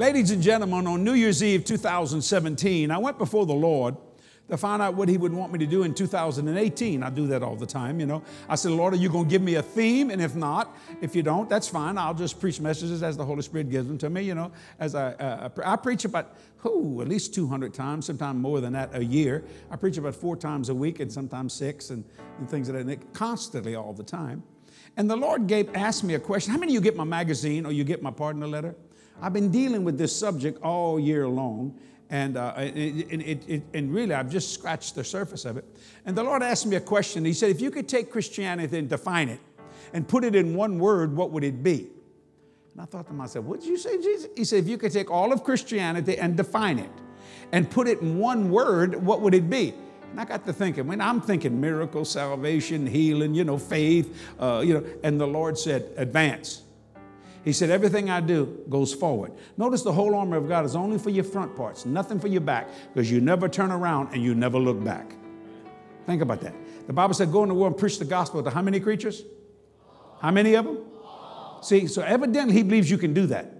[0.00, 3.98] Ladies and gentlemen, on New Year's Eve 2017, I went before the Lord
[4.48, 7.02] to find out what He would want me to do in 2018.
[7.02, 8.22] I do that all the time, you know.
[8.48, 10.08] I said, Lord, are you going to give me a theme?
[10.08, 11.98] And if not, if you don't, that's fine.
[11.98, 14.52] I'll just preach messages as the Holy Spirit gives them to me, you know.
[14.78, 18.96] As I, uh, I preach about, oh, at least 200 times, sometimes more than that
[18.96, 19.44] a year.
[19.70, 22.06] I preach about four times a week and sometimes six and,
[22.38, 24.44] and things like that, constantly all the time.
[24.96, 26.54] And the Lord gave, asked me a question.
[26.54, 28.74] How many of you get my magazine or you get my partner letter?
[29.22, 31.78] I've been dealing with this subject all year long.
[32.08, 35.64] And, uh, it, it, it, and really, I've just scratched the surface of it.
[36.04, 37.24] And the Lord asked me a question.
[37.24, 39.38] He said, If you could take Christianity and define it
[39.92, 41.88] and put it in one word, what would it be?
[42.72, 44.28] And I thought to myself, What did you say, Jesus?
[44.36, 46.90] He said, If you could take all of Christianity and define it
[47.52, 49.74] and put it in one word, what would it be?
[50.10, 54.62] And I got to thinking, when I'm thinking miracle, salvation, healing, you know, faith, uh,
[54.64, 56.62] you know, and the Lord said, advance.
[57.44, 59.32] He said, Everything I do goes forward.
[59.56, 62.42] Notice the whole armor of God is only for your front parts, nothing for your
[62.42, 65.14] back, because you never turn around and you never look back.
[66.06, 66.54] Think about that.
[66.86, 69.22] The Bible said, Go in the world and preach the gospel to how many creatures?
[70.20, 70.78] How many of them?
[71.62, 73.54] See, so evidently he believes you can do that.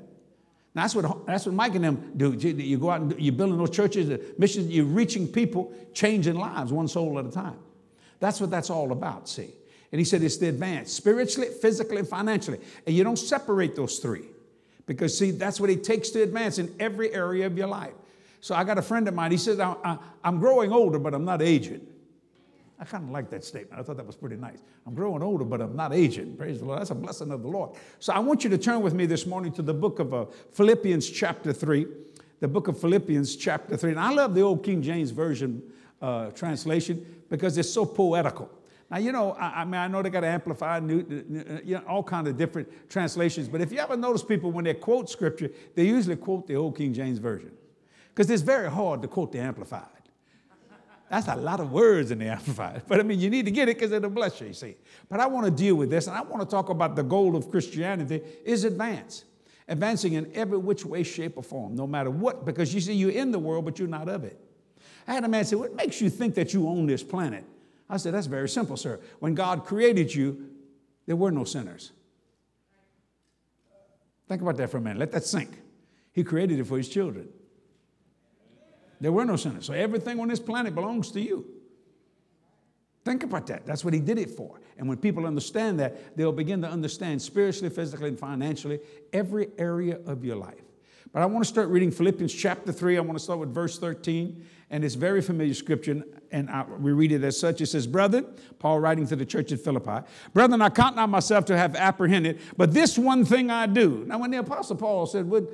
[0.75, 2.33] Now, that's what, that's what Mike and them do.
[2.33, 6.87] You go out and you're building those churches, missions, you're reaching people, changing lives one
[6.87, 7.59] soul at a time.
[8.21, 9.55] That's what that's all about, see.
[9.93, 12.61] And he said it's the advance, spiritually, physically, and financially.
[12.87, 14.27] And you don't separate those three
[14.87, 17.95] because, see, that's what it takes to advance in every area of your life.
[18.41, 21.25] So I got a friend of mine, he says, I, am growing older, but I'm
[21.25, 21.87] not aging.
[22.79, 23.79] I kind of like that statement.
[23.79, 24.59] I thought that was pretty nice.
[24.87, 26.37] I'm growing older, but I'm not aging.
[26.37, 26.81] Praise the Lord.
[26.81, 27.73] That's a blessing of the Lord.
[27.99, 30.25] So I want you to turn with me this morning to the book of uh,
[30.53, 31.87] Philippians, chapter 3.
[32.39, 33.91] The book of Philippians, chapter 3.
[33.91, 35.63] And I love the old King James Version
[36.01, 38.51] uh, translation because it's so poetical.
[38.91, 41.77] Now, you know, I, I mean, I know they got amplified, new, uh, uh, you
[41.77, 45.09] know, all kind of different translations, but if you ever notice people when they quote
[45.09, 47.53] scripture, they usually quote the old King James Version
[48.09, 49.87] because it's very hard to quote the amplified.
[51.09, 52.83] That's a lot of words in the amplified.
[52.87, 54.77] But I mean, you need to get it because it'll bless you, you see.
[55.09, 57.35] But I want to deal with this, and I want to talk about the goal
[57.35, 59.25] of Christianity is advance.
[59.67, 63.11] Advancing in every which way, shape, or form, no matter what, because you see, you're
[63.11, 64.39] in the world, but you're not of it.
[65.07, 67.45] I had a man say, What makes you think that you own this planet?
[67.91, 69.01] I said, That's very simple, sir.
[69.19, 70.47] When God created you,
[71.07, 71.91] there were no sinners.
[74.29, 74.99] Think about that for a minute.
[74.99, 75.51] Let that sink.
[76.13, 77.29] He created it for his children.
[79.01, 79.67] There were no sinners.
[79.67, 81.47] So everything on this planet belongs to you.
[83.05, 83.67] Think about that.
[83.67, 84.61] That's what he did it for.
[84.79, 88.79] And when people understand that, they'll begin to understand spiritually, physically, and financially
[89.13, 90.63] every area of your life.
[91.13, 92.99] But I want to start reading Philippians chapter 3.
[92.99, 94.47] I want to start with verse 13.
[94.71, 97.61] And it's very familiar scripture, and I, we read it as such.
[97.61, 98.23] It says, Brother,
[98.59, 102.41] Paul writing to the church at Philippi, Brethren, I count not myself to have apprehended,
[102.57, 104.05] but this one thing I do.
[104.07, 105.45] Now, when the Apostle Paul said, what,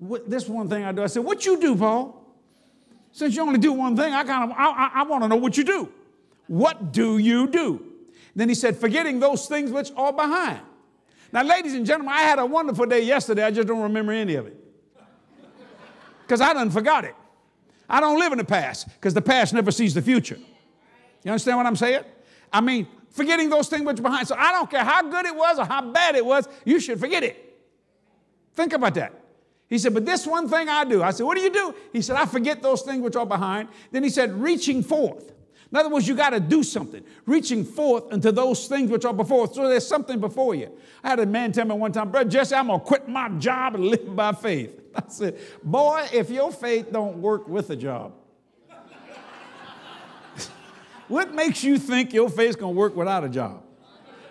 [0.00, 2.16] what, This one thing I do, I said, What you do, Paul?
[3.12, 5.36] Since you only do one thing, I kind of I, I, I want to know
[5.36, 5.92] what you do.
[6.46, 7.84] What do you do?
[8.34, 10.60] Then he said, Forgetting those things which are behind.
[11.32, 13.44] Now, ladies and gentlemen, I had a wonderful day yesterday.
[13.44, 14.56] I just don't remember any of it
[16.22, 17.14] because I done forgot it.
[17.90, 20.38] I don't live in the past because the past never sees the future.
[21.24, 22.04] You understand what I'm saying?
[22.52, 24.28] I mean, forgetting those things which are behind.
[24.28, 27.00] So I don't care how good it was or how bad it was, you should
[27.00, 27.58] forget it.
[28.54, 29.12] Think about that.
[29.68, 31.02] He said, But this one thing I do.
[31.02, 31.74] I said, What do you do?
[31.92, 33.68] He said, I forget those things which are behind.
[33.90, 35.32] Then he said, Reaching forth.
[35.72, 39.14] In other words, you got to do something, reaching forth into those things which are
[39.14, 39.46] before.
[39.52, 40.72] So there's something before you.
[41.04, 43.28] I had a man tell me one time, Brother Jesse, I'm going to quit my
[43.38, 44.80] job and live by faith.
[44.94, 48.14] I said, Boy, if your faith don't work with a job,
[51.08, 53.62] what makes you think your faith's going to work without a job?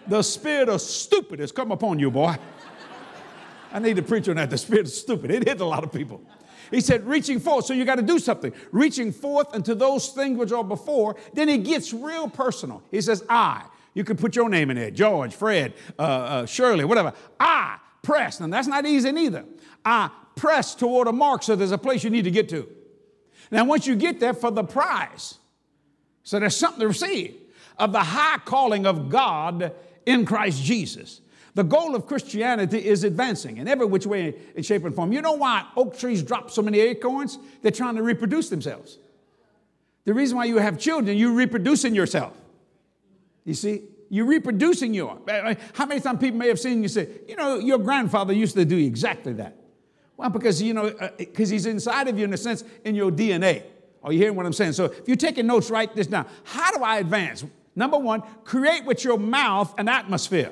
[0.08, 2.36] The spirit of stupid has come upon you, boy.
[3.72, 4.50] I need to preach on that.
[4.50, 5.32] The spirit of stupid.
[5.32, 6.22] It hit a lot of people.
[6.72, 7.66] He said, reaching forth.
[7.66, 8.54] So you got to do something.
[8.72, 11.16] Reaching forth into those things which are before.
[11.34, 12.84] Then it gets real personal.
[12.92, 13.66] He says, I.
[13.94, 17.14] You can put your name in there George, Fred, uh, uh, Shirley, whatever.
[17.40, 18.40] I press.
[18.40, 19.46] And that's not easy neither.
[19.84, 22.68] I press toward a mark so there's a place you need to get to.
[23.52, 25.40] Now, once you get there, for the prize.
[26.24, 27.36] So there's something to receive
[27.78, 29.74] of the high calling of God
[30.06, 31.22] in Christ Jesus.
[31.56, 35.12] The goal of Christianity is advancing in every which way, in shape, and form.
[35.12, 37.38] You know why oak trees drop so many acorns?
[37.62, 38.98] They're trying to reproduce themselves.
[40.06, 42.36] The reason why you have children, you're reproducing yourself.
[43.46, 45.20] You see, you're reproducing your.
[45.74, 48.66] How many times people may have seen you say, you know, your grandfather used to
[48.66, 49.56] do exactly that.
[50.18, 53.12] Well, because you know, because uh, he's inside of you in a sense in your
[53.12, 53.64] DNA.
[54.04, 54.74] Are you hearing what I'm saying?
[54.74, 56.26] So if you're taking notes, write this down.
[56.44, 57.46] How do I advance?
[57.76, 60.52] Number one, create with your mouth an atmosphere.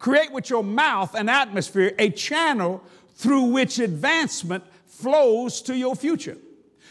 [0.00, 2.82] Create with your mouth an atmosphere, a channel
[3.14, 6.38] through which advancement flows to your future.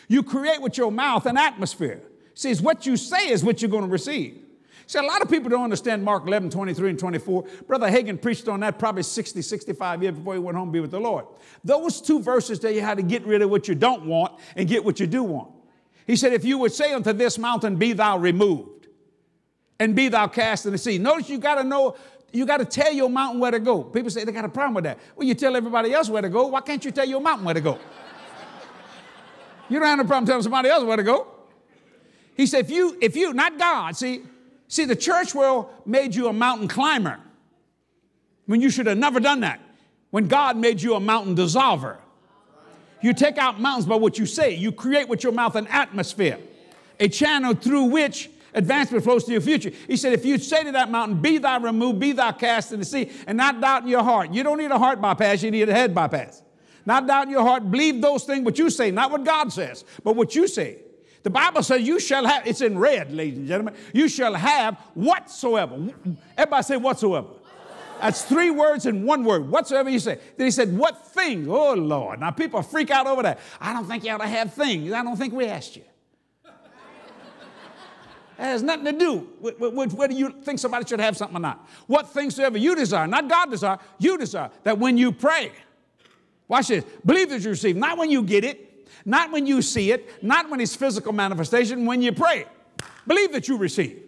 [0.08, 2.02] You create with your mouth an atmosphere.
[2.36, 4.38] See, it's what you say is what you're going to receive.
[4.86, 7.46] See, a lot of people don't understand Mark 11, 23 and 24.
[7.68, 10.80] Brother Hagin preached on that probably 60, 65 years before he went home to be
[10.80, 11.26] with the Lord.
[11.64, 14.68] Those two verses tell you how to get rid of what you don't want and
[14.68, 15.52] get what you do want.
[16.08, 18.88] He said, If you would say unto this mountain, Be thou removed,
[19.80, 20.98] and be thou cast in the sea.
[20.98, 21.96] Notice you got to know,
[22.32, 23.84] you got to tell your mountain where to go.
[23.84, 25.00] People say they got a problem with that.
[25.16, 26.48] Well, you tell everybody else where to go.
[26.48, 27.80] Why can't you tell your mountain where to go?
[29.70, 31.28] you don't have no problem telling somebody else where to go.
[32.36, 34.24] He said, if you, if you, not God, see,
[34.70, 37.20] See, the church world made you a mountain climber
[38.46, 39.60] when you should have never done that.
[40.12, 41.98] When God made you a mountain dissolver.
[43.02, 44.54] You take out mountains by what you say.
[44.54, 46.38] You create with your mouth an atmosphere,
[47.00, 49.72] a channel through which advancement flows to your future.
[49.88, 52.80] He said, if you say to that mountain, be thou removed, be thou cast in
[52.80, 54.32] the sea, and not doubt in your heart.
[54.32, 56.44] You don't need a heart bypass, you need a head bypass.
[56.86, 59.86] Not doubt in your heart, believe those things what you say, not what God says,
[60.04, 60.80] but what you say.
[61.22, 64.78] The Bible says you shall have, it's in red, ladies and gentlemen, you shall have
[64.94, 65.90] whatsoever.
[66.38, 67.28] Everybody say whatsoever.
[68.02, 70.20] That's three words in one word, whatsoever you say.
[70.38, 71.50] Then he said, What thing?
[71.50, 72.22] Oh, Lord.
[72.22, 73.40] Now people freak out over that.
[73.60, 74.92] I don't think you ought to have things.
[74.94, 75.84] I don't think we asked you.
[78.40, 81.42] It has nothing to do with, with, whether you think somebody should have something or
[81.42, 81.68] not.
[81.88, 85.52] What things soever you desire, not God desire, you desire, that when you pray,
[86.48, 89.92] watch this, believe that you receive, not when you get it, not when you see
[89.92, 92.46] it, not when it's physical manifestation, when you pray.
[93.06, 94.04] Believe that you receive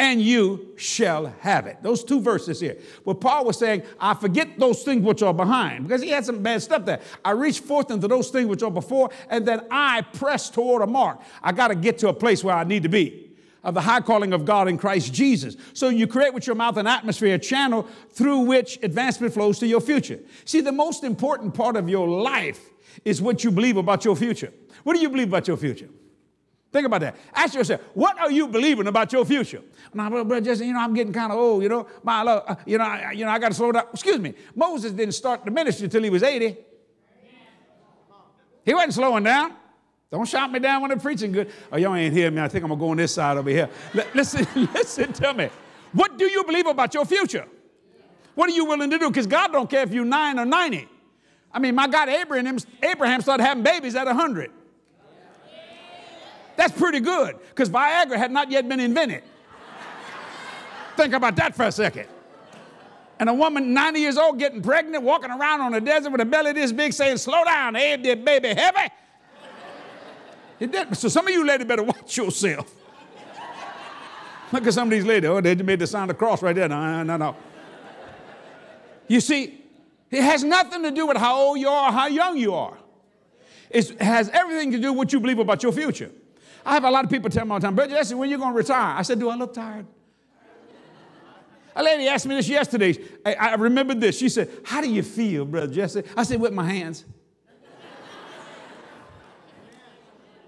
[0.00, 1.80] and you shall have it.
[1.80, 2.76] Those two verses here.
[3.04, 6.42] Well, Paul was saying, I forget those things which are behind, because he had some
[6.42, 7.00] bad stuff there.
[7.24, 10.88] I reach forth into those things which are before, and then I press toward a
[10.88, 11.20] mark.
[11.40, 13.23] I got to get to a place where I need to be.
[13.64, 15.56] Of the high calling of God in Christ Jesus.
[15.72, 19.66] So you create with your mouth an atmosphere, a channel through which advancement flows to
[19.66, 20.20] your future.
[20.44, 22.60] See, the most important part of your life
[23.04, 24.52] is what you believe about your future.
[24.82, 25.88] What do you believe about your future?
[26.74, 27.16] Think about that.
[27.32, 29.62] Ask yourself, what are you believing about your future?
[29.94, 31.62] Now, brother, just you know, I'm getting kind of old.
[31.62, 33.84] You know, my love, uh, you know, I, you know, I got to slow down.
[33.92, 34.34] Excuse me.
[34.56, 36.56] Moses didn't start the ministry until he was 80.
[38.64, 39.52] He wasn't slowing down.
[40.10, 41.50] Don't shout me down when I'm preaching good.
[41.72, 42.40] Oh, y'all ain't hear me.
[42.40, 43.68] I think I'm gonna go on this side over here.
[43.94, 45.48] L- listen, listen to me.
[45.92, 47.46] What do you believe about your future?
[48.34, 49.08] What are you willing to do?
[49.08, 50.88] Because God don't care if you're nine or 90.
[51.52, 54.50] I mean, my God, Abraham, Abraham started having babies at 100.
[56.56, 59.22] That's pretty good because Viagra had not yet been invented.
[60.96, 62.06] Think about that for a second.
[63.18, 66.24] And a woman 90 years old getting pregnant, walking around on the desert with a
[66.24, 68.92] belly this big saying, Slow down, that baby heavy?
[70.92, 72.72] So some of you ladies better watch yourself.
[74.52, 75.28] Look at some of these ladies.
[75.28, 76.68] Oh, they made the sign of the cross right there.
[76.68, 77.36] No, no, no.
[79.08, 79.62] You see,
[80.10, 82.76] it has nothing to do with how old you are or how young you are.
[83.70, 86.10] It has everything to do with what you believe about your future.
[86.64, 88.30] I have a lot of people tell me all the time, Brother Jesse, when are
[88.30, 88.96] you going to retire?
[88.96, 89.86] I said, Do I look tired?
[91.76, 92.96] A lady asked me this yesterday.
[93.26, 94.16] I, I remembered this.
[94.16, 96.04] She said, How do you feel, Brother Jesse?
[96.16, 97.04] I said, With my hands.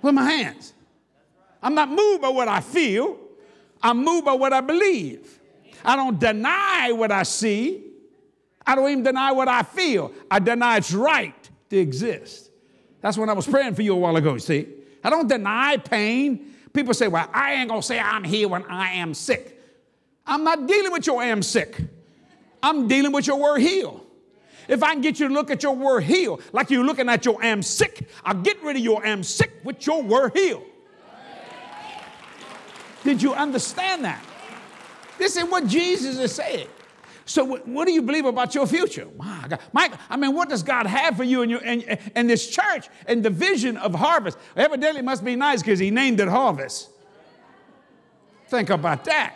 [0.07, 0.73] With my hands.
[1.63, 3.19] I'm not moved by what I feel,
[3.83, 5.41] I'm moved by what I believe.
[5.85, 7.85] I don't deny what I see,
[8.67, 10.13] I don't even deny what I feel.
[10.31, 12.51] I deny its right to exist.
[13.01, 14.67] That's when I was praying for you a while ago, see?
[15.05, 16.55] I don't deny pain.
[16.73, 19.63] People say, well, I ain't gonna say I'm here when I am sick.
[20.27, 21.79] I'm not dealing with your am sick.
[22.63, 24.06] I'm dealing with your word heal.
[24.69, 27.25] If I can get you to look at your word heal like you're looking at
[27.25, 30.63] your am sick, I'll get rid of your am sick with your word heal.
[33.05, 34.25] Did you understand that?
[35.19, 36.69] This is what Jesus is saying.
[37.29, 39.09] So, what, do you believe about your future?
[39.17, 39.59] My God.
[39.73, 42.89] Mike, I mean, what does God have for you and, your, and, and this church
[43.07, 44.39] and the vision of harvest?
[44.57, 46.89] Evidently, must be nice because He named it harvest.
[48.47, 49.35] Think about that.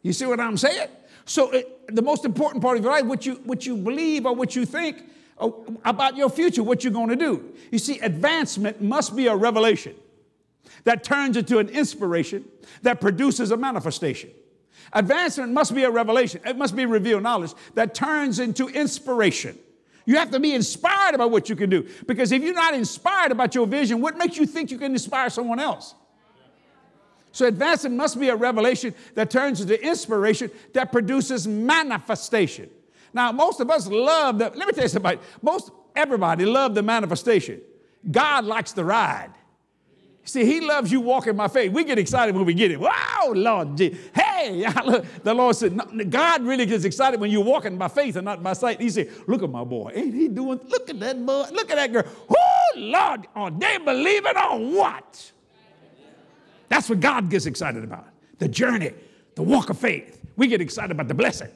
[0.00, 0.88] You see what I'm saying?
[1.26, 4.34] So, it, the most important part of your life, what you, what you believe or
[4.34, 5.02] what you think
[5.38, 7.52] oh, about your future, what you're going to do.
[7.70, 9.94] You see, advancement must be a revelation
[10.84, 12.44] that turns into an inspiration
[12.82, 14.30] that produces a manifestation.
[14.92, 19.58] Advancement must be a revelation, it must be revealed knowledge that turns into inspiration.
[20.04, 21.88] You have to be inspired about what you can do.
[22.06, 25.28] Because if you're not inspired about your vision, what makes you think you can inspire
[25.30, 25.95] someone else?
[27.36, 32.70] So, advancement must be a revelation that turns into inspiration that produces manifestation.
[33.12, 36.82] Now, most of us love the, let me tell you something, most everybody love the
[36.82, 37.60] manifestation.
[38.10, 39.34] God likes the ride.
[40.24, 41.72] See, He loves you walking by faith.
[41.72, 42.80] We get excited when we get it.
[42.80, 44.62] Wow, Lord, hey, Hey,
[45.22, 45.78] the Lord said,
[46.08, 48.80] God really gets excited when you're walking by faith and not by sight.
[48.80, 49.92] He said, Look at my boy.
[49.94, 50.58] Ain't he doing?
[50.68, 51.48] Look at that boy.
[51.52, 52.04] Look at that girl.
[52.30, 55.32] Oh, Lord, are they believing on what?
[56.68, 58.06] That's what God gets excited about
[58.38, 58.92] the journey,
[59.34, 60.20] the walk of faith.
[60.36, 61.48] We get excited about the blessing.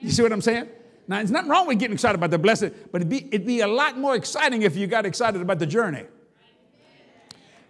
[0.00, 0.68] You see what I'm saying?
[1.08, 3.60] Now, there's nothing wrong with getting excited about the blessing, but it'd be, it'd be
[3.60, 6.04] a lot more exciting if you got excited about the journey.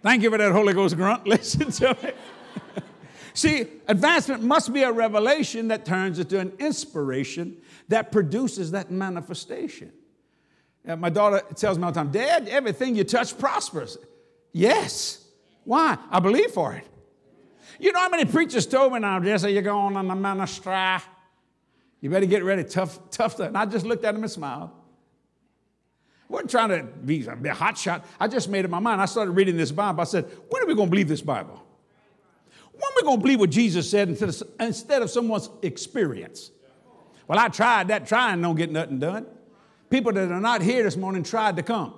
[0.01, 1.27] Thank you for that Holy Ghost grunt.
[1.27, 2.11] Listen to me.
[3.33, 9.91] See, advancement must be a revelation that turns into an inspiration that produces that manifestation.
[10.85, 13.97] my daughter tells me all the time, Dad, everything you touch prospers.
[14.53, 15.26] Yes.
[15.67, 15.97] Why?
[16.09, 16.87] I believe for it.
[17.77, 20.73] You know how many preachers told me now, Jesse, you're going on the ministry.
[21.99, 23.37] You better get ready, tough, tough.
[23.41, 24.69] And I just looked at him and smiled.
[26.29, 28.05] I wasn't trying to be, be a hot shot.
[28.17, 29.01] I just made up my mind.
[29.01, 29.99] I started reading this Bible.
[29.99, 31.61] I said, when are we going to believe this Bible?
[32.71, 34.07] When are we going to believe what Jesus said
[34.61, 36.51] instead of someone's experience?
[37.27, 39.25] Well, I tried that, trying don't get nothing done.
[39.89, 41.93] People that are not here this morning tried to come.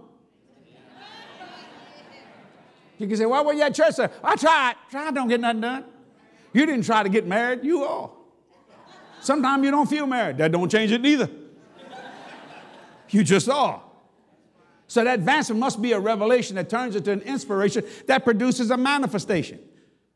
[2.99, 3.95] You can say, why were you at church?
[4.23, 4.75] I tried.
[4.91, 5.85] Tried don't get nothing done.
[6.53, 8.11] You didn't try to get married, you are.
[9.21, 10.37] Sometimes you don't feel married.
[10.37, 11.29] That don't change it neither.
[13.09, 13.81] You just are.
[14.87, 18.77] So that advancement must be a revelation that turns into an inspiration that produces a
[18.77, 19.59] manifestation.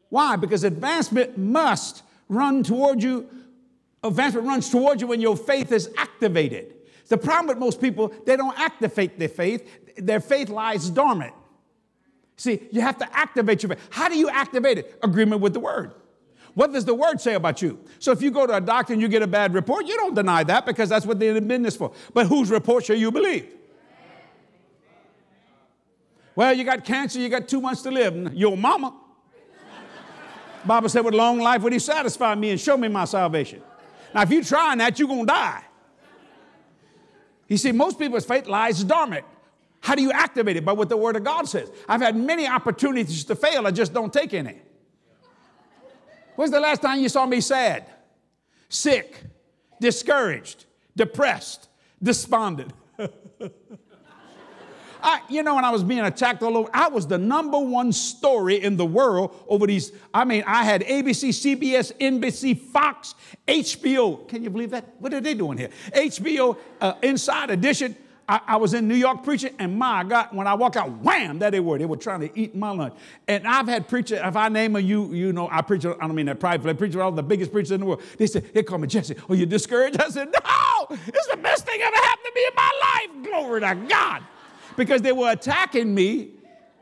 [0.09, 0.35] Why?
[0.35, 3.29] Because advancement must run toward you.
[4.03, 6.73] Advancement runs toward you when your faith is activated.
[7.07, 9.95] The problem with most people, they don't activate their faith.
[9.97, 11.33] Their faith lies dormant.
[12.35, 13.87] See, you have to activate your faith.
[13.89, 14.99] How do you activate it?
[15.03, 15.93] Agreement with the word.
[16.55, 17.79] What does the word say about you?
[17.99, 20.13] So if you go to a doctor and you get a bad report, you don't
[20.13, 21.91] deny that because that's what they're in business for.
[22.13, 23.51] But whose report shall you believe?
[26.35, 28.33] Well, you got cancer, you got two months to live.
[28.33, 28.95] Your mama.
[30.65, 33.61] Bible said, with long life would he satisfy me and show me my salvation.
[34.13, 35.63] Now, if you trying that, you're going to die.
[37.47, 39.25] You see, most people's faith lies dormant.
[39.83, 40.63] How do you activate it?
[40.63, 41.69] By what the Word of God says.
[41.89, 44.61] I've had many opportunities to fail, I just don't take any.
[46.37, 47.85] When's the last time you saw me sad,
[48.69, 49.21] sick,
[49.81, 51.67] discouraged, depressed,
[52.01, 52.71] despondent?
[55.03, 57.91] I, you know, when I was being attacked all over, I was the number one
[57.91, 59.91] story in the world over these.
[60.13, 64.25] I mean, I had ABC, CBS, NBC, Fox, HBO.
[64.29, 64.95] Can you believe that?
[64.99, 65.71] What are they doing here?
[65.93, 67.97] HBO, uh, Inside Edition.
[68.33, 71.37] I, I, was in New York preaching, and my God, when I walk out, wham,
[71.37, 71.77] there they were.
[71.77, 72.95] They were trying to eat my lunch.
[73.27, 76.15] And I've had preachers, if I name a you, you know, I preach, I don't
[76.15, 78.01] mean that private, I preach with all the biggest preachers in the world.
[78.17, 79.15] They said, they call me Jesse.
[79.29, 80.01] Are you discouraged?
[80.01, 83.23] I said, no, it's the best thing ever happened to me in my life.
[83.29, 84.23] Glory to God
[84.75, 86.31] because they were attacking me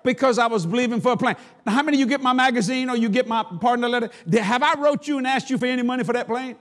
[0.06, 1.36] because I was believing for a plan.
[1.66, 4.10] Now, how many of you get my magazine or you get my partner letter?
[4.40, 6.56] Have I wrote you and asked you for any money for that plane?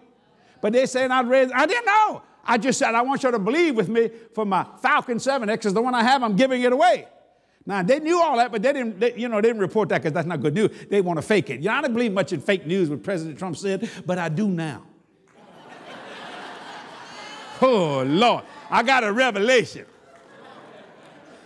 [0.61, 2.23] But they saying I read, I didn't know.
[2.45, 5.75] I just said, I want you to believe with me for my Falcon 7X is
[5.75, 7.07] the one I have, I'm giving it away.
[7.67, 10.03] Now, they knew all that, but they didn't, they, you know, they didn't report that
[10.03, 10.71] because that's not good news.
[10.89, 11.61] They want to fake it.
[11.61, 14.29] You know, I don't believe much in fake news, what President Trump said, but I
[14.29, 14.83] do now.
[17.63, 18.45] oh, Lord.
[18.71, 19.85] I got a revelation.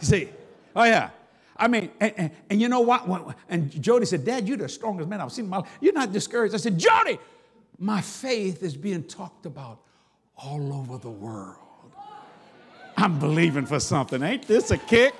[0.00, 0.28] You See,
[0.76, 1.10] oh yeah.
[1.56, 3.36] I mean, and, and, and, you know what?
[3.48, 5.70] And Jodi said, Dad, you're the strongest man I've seen in my life.
[5.80, 6.52] You're not discouraged.
[6.52, 7.18] I said, Jodi,
[7.78, 9.80] my faith is being talked about
[10.36, 11.56] all over the world.
[12.96, 14.22] I'm believing for something.
[14.22, 15.14] Ain't this a kick?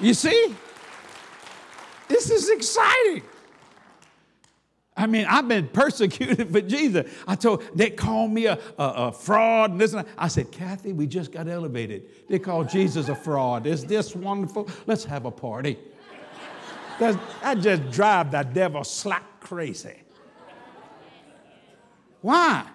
[0.00, 0.54] You see?
[2.08, 3.22] This is exciting.
[4.96, 7.10] I mean, I've been persecuted for Jesus.
[7.26, 10.12] I told, they called me a, a, a fraud and this and that.
[10.18, 12.28] I said, Kathy, we just got elevated.
[12.28, 13.66] They called Jesus a fraud.
[13.66, 14.68] Is this wonderful?
[14.86, 15.78] Let's have a party.
[16.98, 20.02] That's, that just drive that devil slap crazy.
[22.20, 22.66] Why?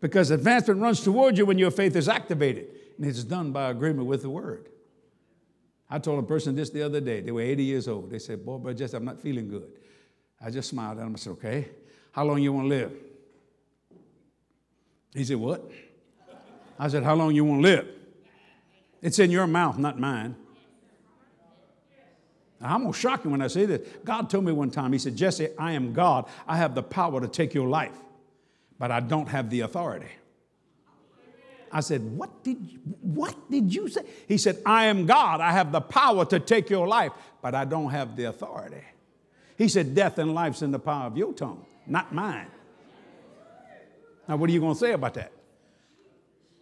[0.00, 4.06] Because advancement runs toward you when your faith is activated, and it's done by agreement
[4.06, 4.68] with the word.
[5.88, 7.20] I told a person this the other day.
[7.20, 8.10] They were 80 years old.
[8.10, 9.70] They said, Boy, but just I'm not feeling good.
[10.42, 11.14] I just smiled at him.
[11.14, 11.68] I said, okay,
[12.12, 12.92] how long you want to live?
[15.14, 15.70] He said, what?
[16.78, 17.88] I said, how long you want to live?
[19.02, 20.34] It's in your mouth, not mine.
[22.60, 23.86] Now, I'm going to shock you when I say this.
[24.04, 26.26] God told me one time, He said, Jesse, I am God.
[26.46, 27.96] I have the power to take your life,
[28.80, 30.08] but I don't have the authority.
[31.70, 34.00] I said, what did, you, what did you say?
[34.26, 35.40] He said, I am God.
[35.40, 38.82] I have the power to take your life, but I don't have the authority.
[39.56, 42.48] He said, Death and life's in the power of your tongue, not mine.
[44.26, 45.30] Now, what are you going to say about that?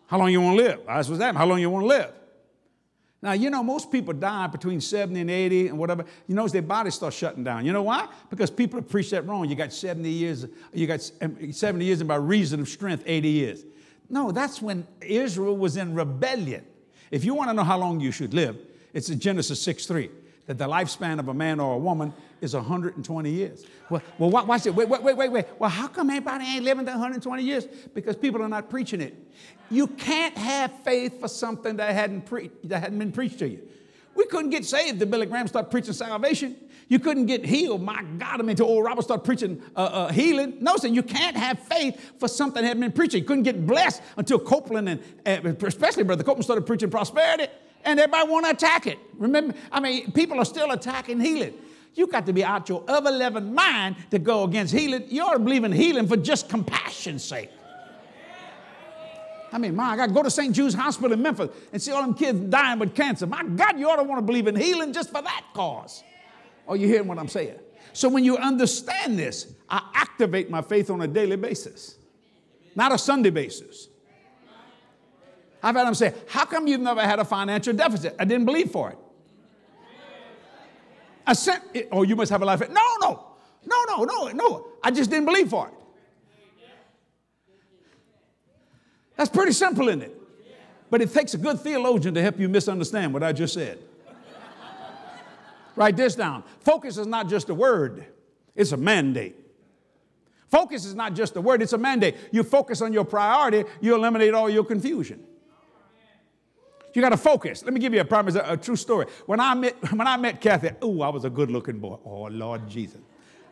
[0.08, 0.80] How long you want to live?
[0.88, 1.36] I was that.
[1.36, 2.12] How long you want to live?
[3.20, 6.04] Now, you know, most people die between 70 and 80 and whatever.
[6.28, 7.66] You know, as their body starts shutting down.
[7.66, 8.06] You know why?
[8.30, 9.48] Because people have preached that wrong.
[9.48, 13.28] You got 70 years, you got um, 70 years, and by reason of strength, 80
[13.28, 13.64] years.
[14.08, 16.64] No, that's when Israel was in rebellion.
[17.10, 18.56] If you want to know how long you should live,
[18.92, 20.10] it's in Genesis 6 3
[20.48, 23.66] that the lifespan of a man or a woman is 120 years.
[23.90, 24.74] Well, well watch it.
[24.74, 25.44] Wait, wait, wait, wait, wait.
[25.58, 27.66] Well, how come anybody ain't living to 120 years?
[27.94, 29.14] Because people are not preaching it.
[29.70, 33.60] You can't have faith for something that hadn't, pre- that hadn't been preached to you.
[34.14, 36.56] We couldn't get saved if Billy Graham started preaching salvation.
[36.88, 37.82] You couldn't get healed.
[37.82, 40.56] My God, I mean, to Oral Roberts started preaching uh, uh, healing.
[40.60, 43.12] No, sir, you can't have faith for something that hadn't been preached.
[43.12, 45.00] You couldn't get blessed until Copeland and,
[45.46, 47.48] uh, especially Brother Copeland started preaching prosperity
[47.84, 48.98] and everybody want to attack it.
[49.16, 51.54] Remember, I mean, people are still attacking healing.
[51.94, 55.04] You got to be out your ever loving mind to go against healing.
[55.08, 57.50] You ought to believe in healing for just compassion's sake.
[59.50, 60.54] I mean, my God, go to St.
[60.54, 63.26] Jude's Hospital in Memphis and see all them kids dying with cancer.
[63.26, 66.02] My God, you ought to want to believe in healing just for that cause.
[66.66, 67.58] Are you hearing what I'm saying?
[67.94, 71.96] So when you understand this, I activate my faith on a daily basis,
[72.76, 73.88] not a Sunday basis.
[75.62, 78.14] I've had them say, How come you've never had a financial deficit?
[78.18, 78.98] I didn't believe for it.
[81.26, 82.60] I sent it, oh, you must have a life.
[82.60, 83.26] No, no,
[83.66, 84.66] no, no, no, no.
[84.82, 85.74] I just didn't believe for it.
[89.14, 90.14] That's pretty simple, isn't it?
[90.90, 93.78] But it takes a good theologian to help you misunderstand what I just said.
[95.76, 96.44] Write this down.
[96.60, 98.06] Focus is not just a word,
[98.54, 99.36] it's a mandate.
[100.48, 102.16] Focus is not just a word, it's a mandate.
[102.32, 105.22] You focus on your priority, you eliminate all your confusion.
[106.94, 107.62] You got to focus.
[107.64, 109.06] Let me give you a promise, a, a, true story.
[109.26, 111.98] When I met when I met Kathy, oh, I was a good-looking boy.
[112.04, 113.00] Oh, Lord Jesus.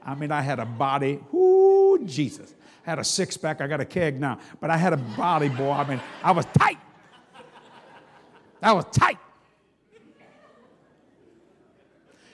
[0.05, 1.21] I mean, I had a body.
[1.35, 2.55] Ooh, Jesus.
[2.87, 3.61] I had a six-pack.
[3.61, 5.73] I got a keg now, but I had a body, boy.
[5.73, 6.79] I mean, I was tight.
[8.63, 9.19] I was tight.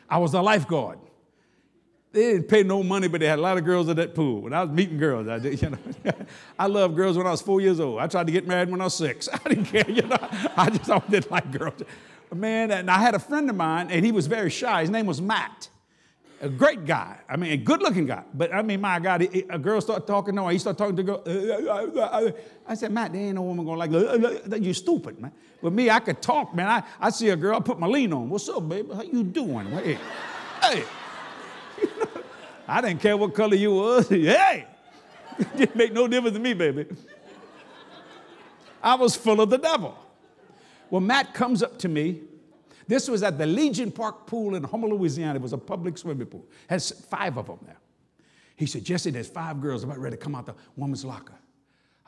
[0.08, 0.98] I was a lifeguard.
[2.12, 4.42] They didn't pay no money, but they had a lot of girls at that pool.
[4.42, 5.78] When I was meeting girls, I did, you know,
[6.58, 8.00] I loved girls when I was four years old.
[8.00, 9.28] I tried to get married when I was six.
[9.32, 10.18] I didn't care, you know.
[10.56, 11.82] I just always didn't like girls.
[12.34, 14.82] Man, and I had a friend of mine, and he was very shy.
[14.82, 15.68] His name was Matt.
[16.42, 17.18] A great guy.
[17.28, 18.24] I mean, a good-looking guy.
[18.34, 20.50] But I mean, my God, a girl started talking to him.
[20.50, 22.32] He started talking to girl.
[22.66, 24.60] I said, Matt, there ain't no woman gonna like.
[24.60, 25.32] You stupid, man.
[25.60, 26.68] With me, I could talk, man.
[26.68, 28.28] I, I see a girl, I put my lean on.
[28.28, 28.88] What's up, baby?
[28.92, 29.66] How you doing?
[29.66, 29.98] Hey,
[30.62, 30.84] hey.
[32.72, 34.08] I didn't care what color you was.
[34.08, 34.66] hey,
[35.38, 36.86] it didn't make no difference to me, baby.
[38.82, 39.94] I was full of the devil.
[40.88, 42.22] Well, Matt comes up to me.
[42.88, 45.34] This was at the Legion Park pool in Houma, Louisiana.
[45.34, 46.46] It was a public swimming pool.
[46.68, 47.76] Has five of them there.
[48.56, 51.34] He said, Jesse, there's five girls about ready to come out the woman's locker.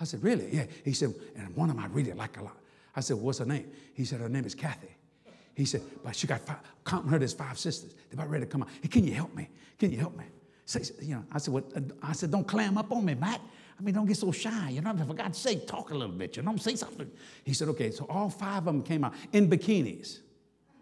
[0.01, 0.49] I said, really?
[0.51, 0.65] Yeah.
[0.83, 2.57] He said, and one of them I really like a lot.
[2.97, 3.71] I said, what's her name?
[3.93, 4.97] He said, her name is Kathy.
[5.55, 7.93] He said, but she got five, counting her, there's five sisters.
[7.93, 8.69] They're about ready to come out.
[8.81, 9.49] Hey, can you help me?
[9.79, 10.25] Can you help me?
[11.03, 11.65] You know, I said, well,
[12.03, 13.41] I said, don't clam up on me, Matt.
[13.79, 14.71] I mean, don't get so shy.
[14.71, 16.37] You know, for God's sake, talk a little bit.
[16.37, 17.11] You know, say something.
[17.43, 17.91] He said, okay.
[17.91, 20.21] So all five of them came out in bikinis.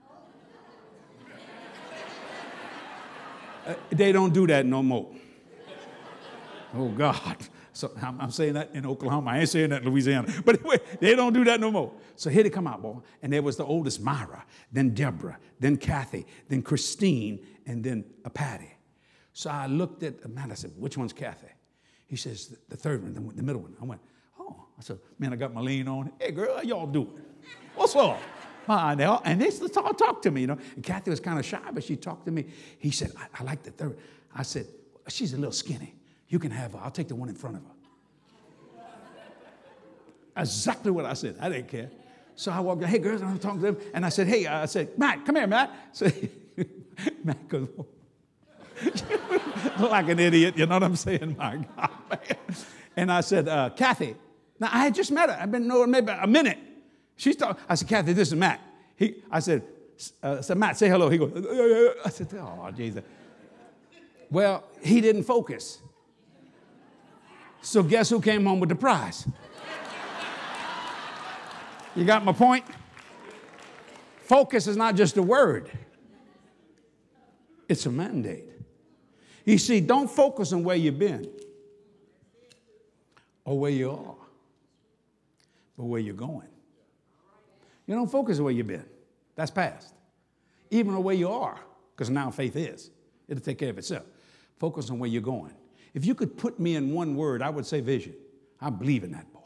[3.66, 5.10] uh, they don't do that no more.
[6.74, 7.36] Oh God.
[7.74, 9.30] So I'm, I'm, saying that in Oklahoma.
[9.30, 10.30] I ain't saying that in Louisiana.
[10.44, 11.92] But anyway, they don't do that no more.
[12.16, 12.98] So here they come out, boy.
[13.22, 18.30] And there was the oldest Myra, then Deborah, then Kathy, then Christine, and then a
[18.30, 18.72] Patty.
[19.32, 21.48] So I looked at the man, I said, which one's Kathy?
[22.06, 23.74] He says, the third one, the, middle one.
[23.80, 24.00] I went,
[24.38, 24.66] oh.
[24.78, 26.12] I said, man, I got my lean on.
[26.20, 27.20] Hey, girl, how y'all doing?
[27.74, 28.20] What's up?
[28.68, 30.58] And, and they talk, talk to me, you know.
[30.76, 32.46] And Kathy was kind of shy, but she talked to me.
[32.78, 33.98] He said, I, I like the third.
[34.34, 34.66] I said,
[35.08, 35.94] she's a little skinny.
[36.28, 36.80] You can have her.
[36.82, 37.68] I'll take the one in front of her.
[40.36, 41.36] exactly what I said.
[41.40, 41.90] I didn't care.
[42.34, 43.78] So I walked, hey, girls, I'm talking to them.
[43.94, 45.70] And I said, hey, I said, Matt, come here, Matt.
[45.92, 46.10] So
[47.24, 47.68] Matt goes,
[49.78, 51.36] like an idiot, you know what I'm saying?
[51.38, 52.56] My God, man.
[52.96, 54.16] And I said, uh, Kathy,
[54.60, 55.38] now I had just met her.
[55.40, 56.58] I've been knowing maybe a minute.
[57.16, 57.62] She's talking.
[57.68, 58.60] I said, Kathy, this is Matt.
[58.96, 59.62] He, I said,
[60.22, 61.08] uh, said, Matt, say hello.
[61.08, 63.02] He goes, uh, I said, oh, Jesus.
[64.30, 65.80] Well, he didn't focus.
[67.60, 69.26] So guess who came home with the prize?
[71.94, 72.64] You got my point?
[74.22, 75.70] Focus is not just a word,
[77.68, 78.51] it's a mandate.
[79.44, 81.28] You see, don't focus on where you've been
[83.44, 84.14] or where you are,
[85.76, 86.48] but where you're going.
[87.86, 88.86] You don't focus on where you've been.
[89.34, 89.94] That's past.
[90.70, 91.58] Even on where you are,
[91.94, 92.90] because now faith is.
[93.28, 94.04] It'll take care of itself.
[94.58, 95.54] Focus on where you're going.
[95.94, 98.14] If you could put me in one word, I would say vision.
[98.60, 99.40] I believe in that, boy.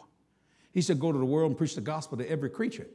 [0.72, 2.86] He said, Go to the world and preach the gospel to every creature.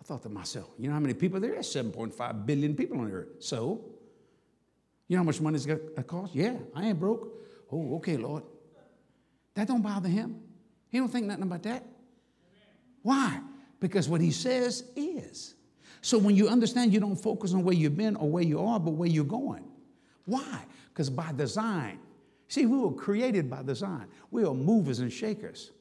[0.00, 1.66] I thought to myself, you know how many people there is?
[1.66, 3.28] 7.5 billion people on earth.
[3.40, 3.80] So,
[5.08, 6.34] you know how much money it's going to cost?
[6.34, 7.34] Yeah, I ain't broke.
[7.72, 8.44] Oh, okay, Lord.
[9.54, 10.40] That don't bother him.
[10.90, 11.84] He don't think nothing about that.
[13.02, 13.40] Why?
[13.80, 15.54] Because what he says is.
[16.00, 18.78] So when you understand, you don't focus on where you've been or where you are,
[18.78, 19.64] but where you're going.
[20.26, 20.64] Why?
[20.92, 21.98] Because by design,
[22.48, 24.06] see, we were created by design.
[24.30, 25.72] We are movers and shakers,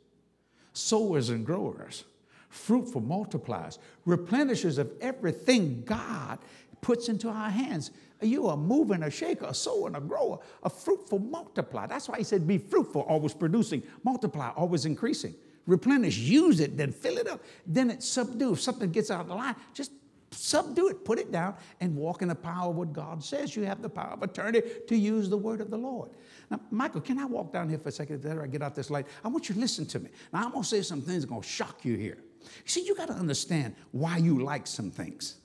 [0.73, 2.05] sowers and growers,
[2.49, 6.39] fruitful multipliers, replenishers of everything God
[6.81, 7.91] puts into our hands.
[8.21, 11.87] You are moving a shaker, a sower, a grower, a fruitful multiplier.
[11.87, 15.35] That's why he said, be fruitful, always producing, multiply, always increasing.
[15.67, 17.41] Replenish, use it, then fill it up.
[17.65, 18.53] Then it subdue.
[18.53, 19.91] If something gets out of the line, just
[20.31, 23.55] subdue it, put it down, and walk in the power of what God says.
[23.55, 26.11] You have the power of attorney to use the word of the Lord.
[26.49, 28.89] Now, Michael, can I walk down here for a second after I get out this
[28.89, 29.07] light?
[29.23, 30.09] I want you to listen to me.
[30.33, 32.17] Now, I'm going to say some things that are going to shock you here.
[32.65, 35.35] See, you got to understand why you like some things.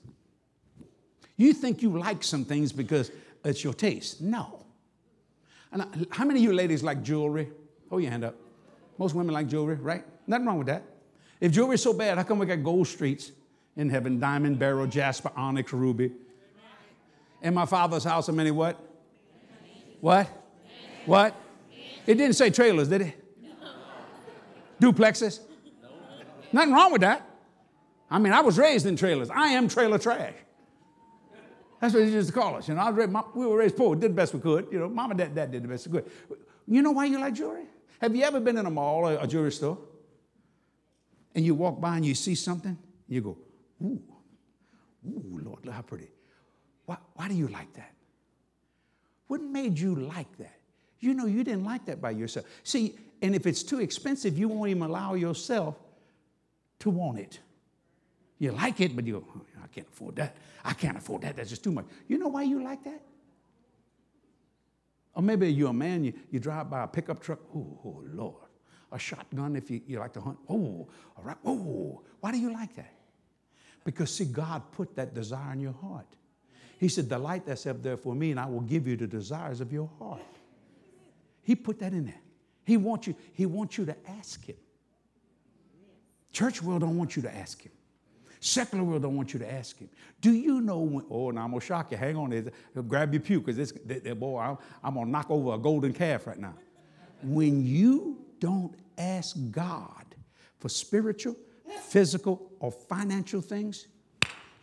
[1.42, 3.10] You think you like some things because
[3.44, 4.20] it's your taste.
[4.20, 4.64] No.
[5.72, 7.50] And how many of you ladies like jewelry?
[7.90, 8.36] Hold your hand up.
[8.96, 10.04] Most women like jewelry, right?
[10.28, 10.84] Nothing wrong with that.
[11.40, 13.32] If jewelry is so bad, how come we got gold streets
[13.76, 14.20] in heaven?
[14.20, 16.12] Diamond, beryl, jasper, onyx, ruby.
[17.42, 18.78] In my father's house, how many what?
[20.00, 20.28] What?
[21.06, 21.34] What?
[22.06, 23.24] It didn't say trailers, did it?
[24.80, 25.40] Duplexes?
[26.52, 27.28] Nothing wrong with that.
[28.08, 29.28] I mean, I was raised in trailers.
[29.28, 30.34] I am trailer trash.
[31.82, 32.68] That's what he used to call us.
[32.68, 34.68] You know, I was raised, we were raised poor, We did the best we could.
[34.70, 36.12] You know, mom and dad, dad did the best we could.
[36.68, 37.64] You know why you like jewelry?
[38.00, 39.76] Have you ever been in a mall or a jewelry store?
[41.34, 43.36] And you walk by and you see something, you go,
[43.82, 44.00] ooh,
[45.08, 46.06] ooh, Lord, look how pretty.
[46.86, 47.92] Why, why do you like that?
[49.26, 50.54] What made you like that?
[51.00, 52.46] You know, you didn't like that by yourself.
[52.62, 55.74] See, and if it's too expensive, you won't even allow yourself
[56.78, 57.40] to want it.
[58.38, 60.36] You like it, but you go, can't afford that.
[60.64, 61.36] I can't afford that.
[61.36, 61.86] That's just too much.
[62.08, 63.02] You know why you like that?
[65.14, 67.40] Or maybe you're a man, you, you drive by a pickup truck.
[67.54, 68.36] Oh, oh, Lord.
[68.92, 70.38] A shotgun if you, you like to hunt.
[70.48, 71.36] Oh, all right.
[71.44, 72.92] Oh, why do you like that?
[73.84, 76.06] Because, see, God put that desire in your heart.
[76.78, 79.06] He said, The light that's up there for me, and I will give you the
[79.06, 80.20] desires of your heart.
[81.42, 82.20] He put that in there.
[82.64, 84.56] He wants you, he wants you to ask him.
[86.32, 87.72] Church world don't want you to ask him.
[88.44, 89.88] Secular world don't want you to ask him.
[90.20, 91.96] Do you know when, oh, now I'm going to shock you.
[91.96, 92.50] Hang on.
[92.88, 93.70] Grab your pew because this,
[94.14, 96.54] boy, I'm, I'm going to knock over a golden calf right now.
[97.22, 100.16] When you don't ask God
[100.58, 101.36] for spiritual,
[101.82, 103.86] physical, or financial things,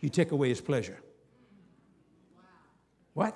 [0.02, 0.98] you take away his pleasure.
[3.14, 3.34] What?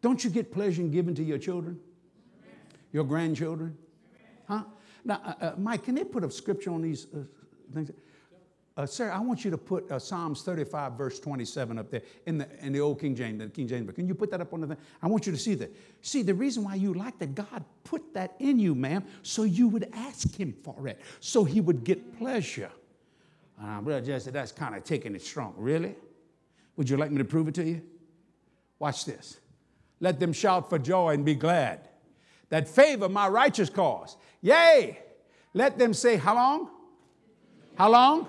[0.00, 1.80] Don't you get pleasure in giving to your children?
[2.92, 3.76] Your grandchildren?
[4.46, 4.62] Huh?
[5.04, 7.24] Now, uh, uh, Mike, can they put a scripture on these uh,
[7.74, 7.90] things?
[8.78, 12.38] Uh, Sarah, I want you to put uh, Psalms 35, verse 27 up there in
[12.38, 13.96] the, in the old King James, the King James book.
[13.96, 14.76] Can you put that up on the thing?
[15.02, 15.74] I want you to see that.
[16.00, 19.66] See, the reason why you like that, God put that in you, ma'am, so you
[19.66, 22.70] would ask Him for it, so He would get pleasure.
[23.60, 25.54] Uh, Brother Jesse, that's kind of taking it strong.
[25.56, 25.96] Really?
[26.76, 27.82] Would you like me to prove it to you?
[28.78, 29.40] Watch this.
[29.98, 31.80] Let them shout for joy and be glad
[32.50, 34.16] that favor my righteous cause.
[34.40, 35.00] Yea,
[35.52, 36.70] let them say, How long?
[37.74, 38.28] How long?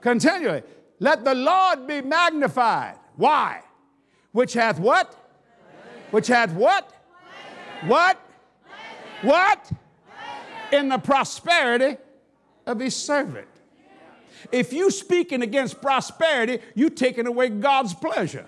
[0.00, 0.62] Continually.
[0.98, 2.96] Let the Lord be magnified.
[3.16, 3.62] Why?
[4.32, 5.14] Which hath what?
[6.10, 6.92] Which hath what?
[7.86, 8.18] What?
[9.22, 9.70] What?
[10.72, 11.96] In the prosperity
[12.66, 13.48] of his servant.
[14.52, 18.46] If you speaking against prosperity, you taking away God's pleasure.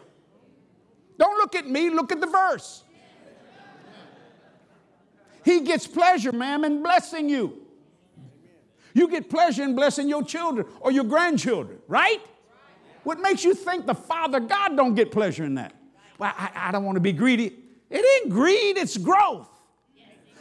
[1.18, 2.84] Don't look at me, look at the verse.
[5.44, 7.61] He gets pleasure, ma'am, in blessing you.
[8.94, 12.20] You get pleasure in blessing your children or your grandchildren, right?
[13.04, 15.74] What makes you think the Father God don't get pleasure in that?
[16.18, 17.52] Well, I, I don't want to be greedy.
[17.90, 19.48] It ain't greed, it's growth.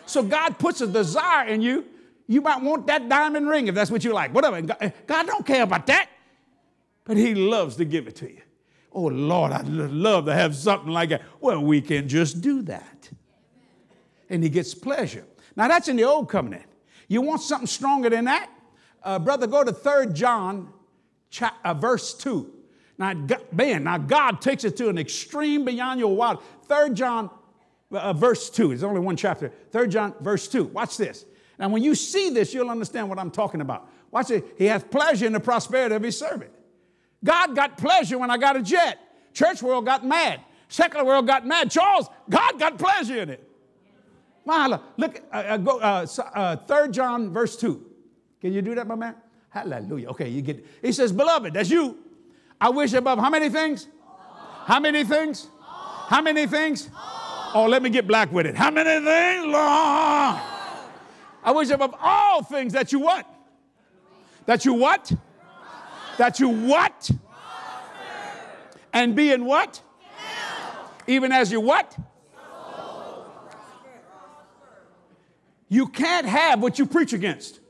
[0.05, 1.85] So God puts a desire in you.
[2.27, 4.33] You might want that diamond ring if that's what you like.
[4.33, 4.61] Whatever.
[4.61, 6.09] God don't care about that,
[7.03, 8.41] but He loves to give it to you.
[8.93, 11.21] Oh, Lord, I'd love to have something like that.
[11.39, 13.09] Well, we can just do that.
[14.29, 15.25] And He gets pleasure.
[15.55, 16.65] Now, that's in the old covenant.
[17.11, 18.49] You want something stronger than that?
[19.03, 20.71] Uh, brother, go to 3 John
[21.29, 22.49] cha- uh, verse 2.
[22.97, 23.13] Now,
[23.51, 26.41] man, now God takes it to an extreme beyond your wild.
[26.69, 27.29] 3 John
[27.91, 28.69] uh, verse 2.
[28.69, 29.51] There's only one chapter.
[29.73, 30.63] 3 John verse 2.
[30.63, 31.25] Watch this.
[31.59, 33.89] Now, when you see this, you'll understand what I'm talking about.
[34.09, 34.45] Watch it.
[34.57, 36.51] He hath pleasure in the prosperity of his servant.
[37.25, 38.99] God got pleasure when I got a jet.
[39.33, 40.39] Church world got mad.
[40.69, 41.71] Secular world got mad.
[41.71, 43.50] Charles, God got pleasure in it.
[44.47, 47.85] Mahala, look, uh, uh, go, uh, uh, 3 John verse 2.
[48.41, 49.15] Can you do that, my man?
[49.49, 50.09] Hallelujah.
[50.09, 51.97] Okay, you get He says, Beloved, that's you.
[52.59, 53.87] I wish above how many things?
[54.65, 55.47] How many things?
[56.07, 56.89] How many things?
[57.53, 58.55] Oh, let me get black with it.
[58.55, 59.45] How many things?
[59.45, 60.41] Lord?
[61.43, 63.25] I wish above all things that you what?
[64.45, 65.11] That you what?
[66.17, 67.09] That you what?
[68.93, 69.81] And be in what?
[71.07, 71.97] Even as you what?
[75.71, 77.61] You can't have what you preach against.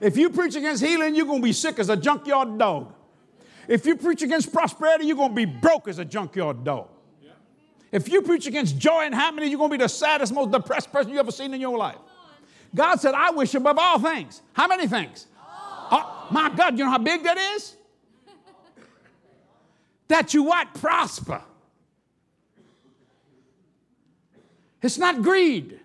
[0.00, 2.94] If you preach against healing, you're going to be sick as a junkyard dog.
[3.66, 6.86] If you preach against prosperity, you're going to be broke as a junkyard dog.
[7.90, 10.92] If you preach against joy and happiness, you're going to be the saddest, most depressed
[10.92, 11.98] person you ever seen in your life.
[12.72, 14.40] God said, I wish above all things.
[14.52, 15.26] How many things?
[15.90, 17.74] Oh, my God, you know how big that is?
[20.06, 20.72] that you what?
[20.74, 21.42] Prosper.
[24.84, 25.80] It's not greed.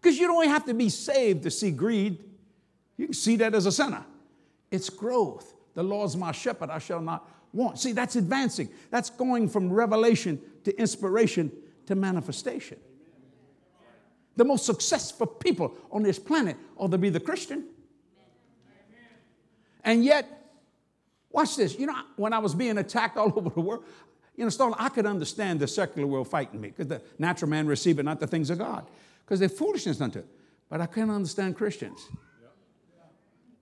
[0.00, 2.18] Because you don't have to be saved to see greed.
[2.96, 4.04] You can see that as a sinner.
[4.70, 5.54] It's growth.
[5.74, 7.78] The Lord's my shepherd, I shall not want.
[7.78, 8.68] See, that's advancing.
[8.90, 11.50] That's going from revelation to inspiration
[11.86, 12.78] to manifestation.
[14.36, 17.64] The most successful people on this planet ought to be the Christian.
[19.82, 20.26] And yet,
[21.30, 21.78] watch this.
[21.78, 23.84] You know, when I was being attacked all over the world,
[24.36, 27.66] you know, Stalin, I could understand the secular world fighting me because the natural man
[27.66, 28.86] receiveth not the things of God
[29.24, 30.26] because they're foolishness unto it.
[30.68, 32.08] But I can't understand Christians.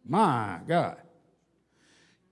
[0.07, 0.97] My God.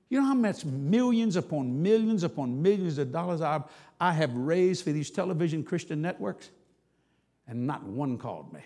[0.08, 3.62] You know how much millions upon millions upon millions of dollars I,
[4.00, 6.50] I have raised for these television Christian networks?
[7.46, 8.60] And not one called me.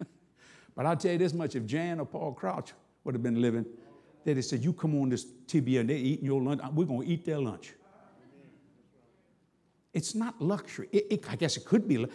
[0.74, 2.72] but I'll tell you this much if Jan or Paul Crouch
[3.04, 3.66] would have been living,
[4.24, 7.12] they'd said, You come on this TV and they're eating your lunch, we're going to
[7.12, 7.72] eat their lunch.
[9.92, 10.88] It's not luxury.
[10.90, 12.06] It, it, I guess it could be.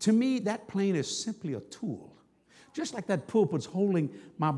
[0.00, 2.14] To me, that plane is simply a tool.
[2.74, 4.50] Just like that pulpit's holding my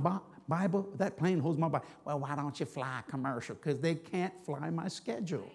[0.49, 1.87] Bible, that plane holds my Bible.
[2.05, 3.55] Well, why don't you fly commercial?
[3.55, 5.51] Because they can't fly my schedule.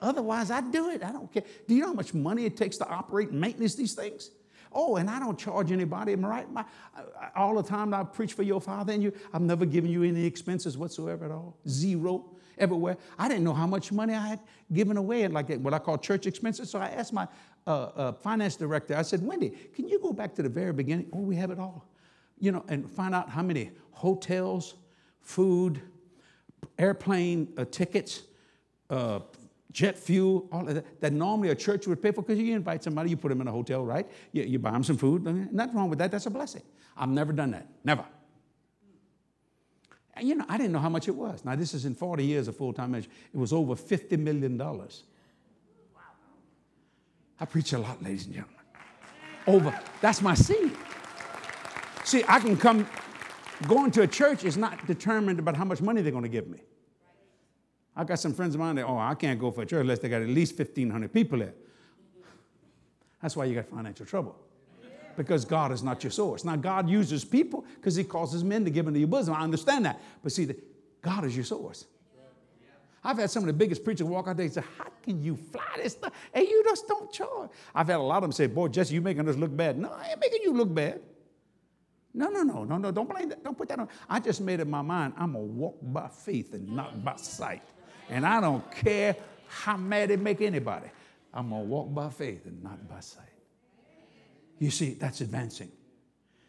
[0.00, 1.02] Otherwise, I'd do it.
[1.02, 1.44] I don't care.
[1.66, 4.30] Do you know how much money it takes to operate and maintenance these things?
[4.74, 6.12] Oh, and I don't charge anybody.
[6.12, 6.52] Am I right?
[6.52, 6.64] My,
[7.36, 10.24] all the time I preach for your father and you, I've never given you any
[10.24, 11.56] expenses whatsoever at all.
[11.68, 12.24] Zero
[12.58, 12.96] everywhere.
[13.18, 14.40] I didn't know how much money I had
[14.72, 16.70] given away in like what I call church expenses.
[16.70, 17.26] So I asked my
[17.66, 21.08] uh, uh, finance director, I said, Wendy, can you go back to the very beginning?
[21.12, 21.86] Oh, we have it all.
[22.38, 24.74] You know, and find out how many hotels,
[25.20, 25.80] food,
[26.78, 28.22] airplane uh, tickets,
[28.90, 29.20] uh,
[29.72, 32.84] jet fuel, all of that, that normally a church would pay for because you invite
[32.84, 34.08] somebody, you put them in a hotel, right?
[34.32, 35.24] You, you buy them some food.
[35.52, 36.10] Nothing wrong with that.
[36.10, 36.62] That's a blessing.
[36.96, 37.66] I've never done that.
[37.84, 38.04] Never.
[40.14, 41.44] And you know, I didn't know how much it was.
[41.44, 43.14] Now, this is in 40 years of full time ministry.
[43.32, 44.60] It was over $50 million.
[47.40, 48.60] I preach a lot, ladies and gentlemen.
[49.46, 49.80] Over.
[50.00, 50.76] That's my seed.
[52.04, 52.86] See, I can come,
[53.66, 56.46] going to a church is not determined about how much money they're going to give
[56.46, 56.60] me.
[57.94, 59.98] I got some friends of mine that, oh, I can't go for a church unless
[59.98, 61.54] they got at least 1,500 people there.
[63.20, 64.36] That's why you got financial trouble.
[65.16, 66.42] Because God is not your source.
[66.44, 69.34] Now, God uses people because He causes men to give into your bosom.
[69.34, 70.00] I understand that.
[70.22, 70.48] But see,
[71.02, 71.84] God is your source.
[73.04, 75.36] I've had some of the biggest preachers walk out there and say, How can you
[75.36, 76.12] fly this stuff?
[76.32, 77.50] And you just don't charge.
[77.74, 79.76] I've had a lot of them say, Boy, Jesse, you're making us look bad.
[79.76, 81.00] No, I ain't making you look bad.
[82.14, 82.90] No, no, no, no, no.
[82.92, 83.42] Don't blame that.
[83.42, 83.88] Don't put that on.
[84.08, 85.14] I just made up my mind.
[85.16, 87.62] I'm to walk by faith and not by sight.
[88.12, 89.16] And I don't care
[89.48, 90.88] how mad it make anybody.
[91.32, 93.24] I'm going to walk by faith and not by sight.
[94.58, 95.72] You see, that's advancing.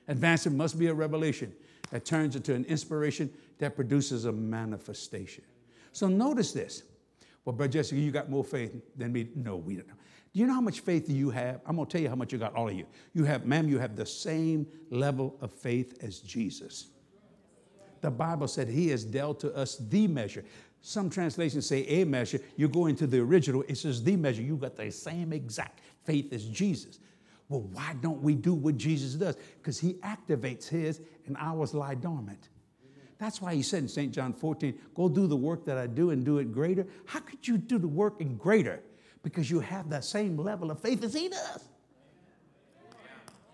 [0.10, 1.54] Advancing must be a revelation
[1.90, 5.46] that turns into an inspiration that produces a manifestation.
[5.94, 6.84] So notice this.
[7.46, 9.30] Well, Brother Jesse, you got more faith than me.
[9.34, 9.88] No, we don't.
[9.88, 11.62] Do you know how much faith you have?
[11.66, 12.88] I'm going to tell you how much you got, all of you.
[13.14, 16.88] You have, ma'am, you have the same level of faith as Jesus.
[18.02, 20.44] The Bible said he has dealt to us the measure.
[20.86, 22.42] Some translations say a measure.
[22.58, 24.42] You go into the original, it says the measure.
[24.42, 27.00] You got the same exact faith as Jesus.
[27.48, 29.38] Well, why don't we do what Jesus does?
[29.58, 32.50] Because he activates his and ours lie dormant.
[33.18, 34.12] That's why he said in St.
[34.12, 36.86] John 14, go do the work that I do and do it greater.
[37.06, 38.82] How could you do the work in greater?
[39.24, 41.64] Because you have that same level of faith as he does.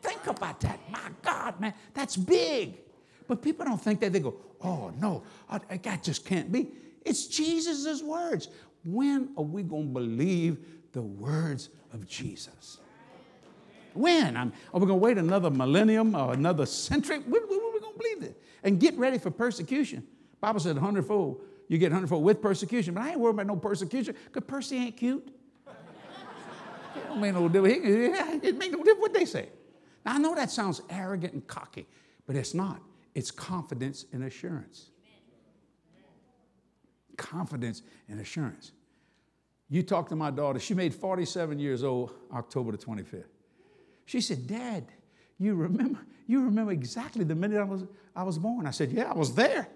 [0.02, 0.80] Think about that.
[0.90, 2.80] My God, man, that's big.
[3.28, 4.14] But people don't think that.
[4.14, 6.72] They go, oh, no, that just can't be.
[7.06, 8.50] It's Jesus' words.
[8.84, 10.58] When are we going to believe
[10.92, 12.78] the words of Jesus?
[13.94, 14.38] When?
[14.38, 17.20] I'm, are we going to wait another millennium or another century?
[17.20, 18.42] When, when are we going to believe it?
[18.64, 20.06] and get ready for persecution.
[20.42, 22.94] Bible said hundredfold, you get hundredfold with persecution.
[22.94, 25.28] But I ain't worried about no persecution because Percy ain't cute.
[26.96, 27.78] it don't make no difference.
[28.44, 29.50] It make no difference what they say.
[30.06, 31.88] Now, I know that sounds arrogant and cocky,
[32.26, 32.82] but it's not.
[33.16, 34.92] It's confidence and assurance.
[37.20, 38.72] Confidence and assurance.
[39.70, 43.26] You talk to my daughter, she made 47 years old October the 25th.
[44.06, 44.88] She said, Dad,
[45.38, 47.84] you remember, you remember exactly the minute I was,
[48.16, 48.66] I was born.
[48.66, 49.68] I said, Yeah, I was there.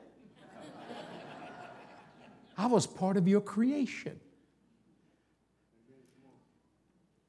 [2.58, 4.20] I was part of your creation.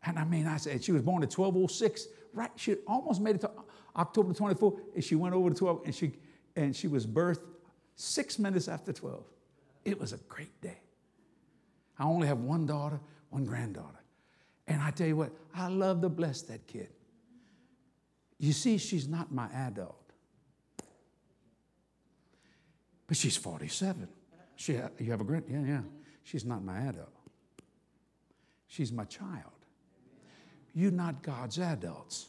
[0.07, 2.51] And I mean, I said, she was born at 1206, right?
[2.57, 3.51] She almost made it to
[3.97, 6.13] October 24th, and she went over to 12, and she,
[6.57, 7.41] and she was birthed
[7.97, 9.25] six minutes after 12.
[9.85, 10.79] It was a great day.
[11.99, 14.01] I only have one daughter, one granddaughter.
[14.67, 16.89] And I tell you what, I love to bless that kid.
[18.39, 20.11] You see, she's not my adult,
[23.07, 24.09] but she's 47.
[24.57, 25.81] She, you have a grand, yeah, yeah.
[26.25, 27.13] She's not my adult.
[28.67, 29.53] She's my child.
[30.75, 32.27] You're not God's adults.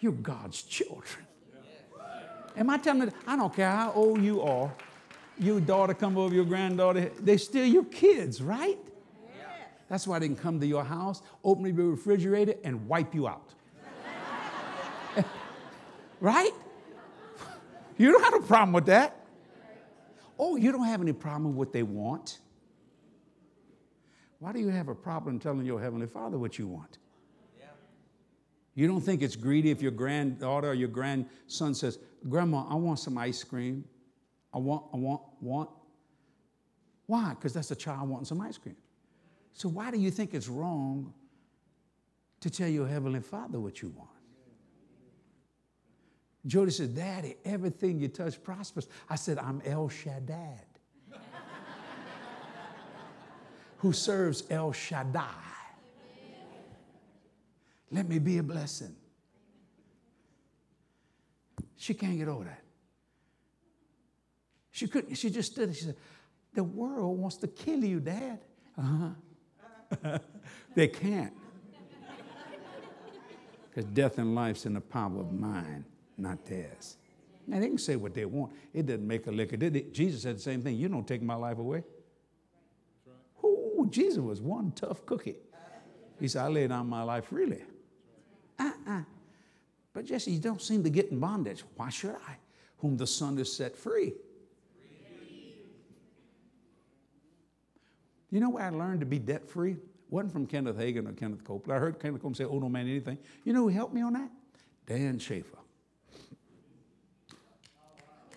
[0.00, 1.26] You're God's children.
[2.56, 3.12] Am I telling you?
[3.26, 4.74] I don't care how old you are.
[5.38, 8.78] Your daughter come over, your granddaughter, they're still your kids, right?
[9.88, 13.54] That's why they can come to your house, open your refrigerator, and wipe you out.
[16.20, 16.50] right?
[17.96, 19.24] You don't have a problem with that.
[20.38, 22.40] Oh, you don't have any problem with what they want.
[24.38, 26.98] Why do you have a problem telling your Heavenly Father what you want?
[28.74, 32.98] You don't think it's greedy if your granddaughter or your grandson says, Grandma, I want
[32.98, 33.84] some ice cream.
[34.56, 35.68] I want, I want, want.
[37.04, 37.30] Why?
[37.30, 38.76] Because that's a child wanting some ice cream.
[39.52, 41.12] So why do you think it's wrong
[42.40, 44.08] to tell your Heavenly Father what you want?
[46.46, 48.88] Jodi says, Daddy, everything you touch prospers.
[49.10, 50.64] I said, I'm El Shaddad,
[53.78, 55.22] who serves El Shaddai.
[57.90, 58.96] Let me be a blessing.
[61.76, 62.62] She can't get over that.
[64.76, 65.74] She couldn't, she just stood there.
[65.74, 65.96] She said,
[66.52, 68.40] The world wants to kill you, Dad.
[68.76, 70.18] Uh-huh.
[70.74, 71.32] they can't.
[73.70, 75.86] Because death and life's in the power of mind
[76.18, 76.98] not theirs.
[77.46, 78.52] Now, they can say what they want.
[78.74, 79.94] It doesn't make a lick of it.
[79.94, 80.76] Jesus said the same thing.
[80.76, 81.82] You don't take my life away.
[83.42, 85.36] Ooh, Jesus was one tough cookie.
[86.20, 87.62] He said, I lay down my life freely.
[88.58, 89.04] Uh-uh.
[89.94, 91.64] But Jesse, you don't seem to get in bondage.
[91.76, 92.36] Why should I?
[92.78, 94.12] Whom the Son has set free.
[98.30, 99.72] You know where I learned to be debt free?
[99.72, 99.78] It
[100.10, 101.76] wasn't from Kenneth Hagin or Kenneth Copeland.
[101.76, 103.18] I heard Kenneth Copeland say, Oh, no man, anything.
[103.44, 104.30] You know who helped me on that?
[104.86, 105.58] Dan Sheaffer.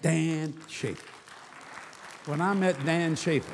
[0.01, 1.05] Dan Sheaffer.
[2.25, 3.53] When I met Dan Sheaffer,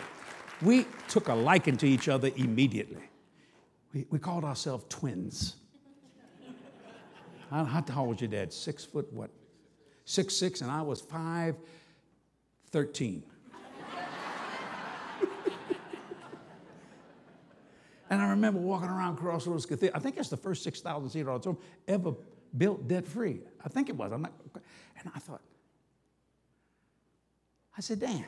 [0.61, 3.03] we took a liking to each other immediately.
[3.93, 5.55] We, we called ourselves twins.
[7.49, 8.51] How, tall was your dad?
[8.51, 9.29] Six foot what?
[10.03, 11.55] Six six, and I was five
[12.71, 13.23] thirteen.
[18.09, 19.95] And I remember walking around Crossroads Cathedral.
[19.95, 22.13] I think it's the first 6,000 seat auditorium ever
[22.57, 23.41] built debt free.
[23.63, 24.11] I think it was.
[24.11, 24.33] I'm not,
[24.99, 25.41] and I thought,
[27.77, 28.25] I said, Dan,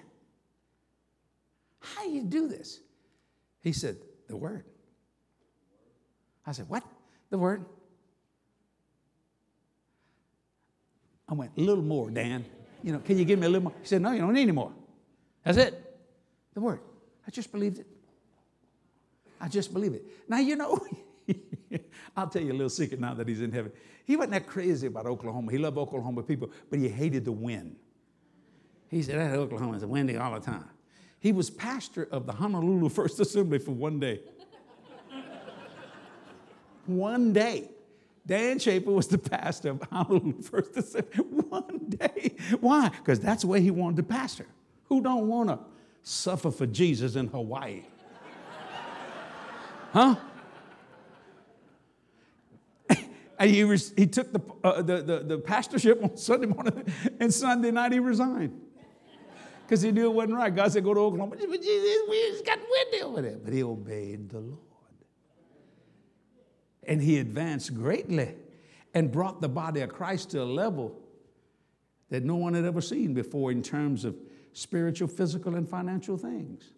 [1.79, 2.79] how do you do this?
[3.61, 4.65] He said, The Word.
[6.45, 6.83] I said, What?
[7.29, 7.63] The Word.
[11.29, 12.45] I went, A little more, Dan.
[12.83, 13.73] You know, can you give me a little more?
[13.81, 14.73] He said, No, you don't need any more.
[15.43, 15.99] That's it.
[16.53, 16.79] The Word.
[17.25, 17.87] I just believed it.
[19.39, 20.05] I just believe it.
[20.27, 20.79] Now, you know,
[22.17, 23.71] I'll tell you a little secret now that he's in heaven.
[24.05, 25.51] He wasn't that crazy about Oklahoma.
[25.51, 27.75] He loved Oklahoma people, but he hated the wind.
[28.89, 30.69] He said, that Oklahoma is windy all the time.
[31.19, 34.21] He was pastor of the Honolulu First Assembly for one day.
[36.85, 37.69] one day.
[38.25, 41.23] Dan Sheaffer was the pastor of Honolulu First Assembly.
[41.49, 42.35] One day.
[42.59, 42.89] Why?
[42.89, 44.45] Because that's the way he wanted to pastor.
[44.89, 45.59] Who don't want to
[46.03, 47.83] suffer for Jesus in Hawaii?
[49.91, 50.15] Huh?
[53.39, 57.69] And he, he took the, uh, the, the, the pastorship on Sunday morning, and Sunday
[57.69, 58.59] night he resigned
[59.67, 60.55] because he knew it wasn't right.
[60.55, 61.35] God said, Go to Oklahoma.
[61.37, 61.57] We
[62.31, 63.37] just got windy over there.
[63.37, 64.59] But he obeyed the Lord.
[66.83, 68.33] And he advanced greatly
[68.93, 70.97] and brought the body of Christ to a level
[72.09, 74.15] that no one had ever seen before in terms of
[74.53, 76.71] spiritual, physical, and financial things.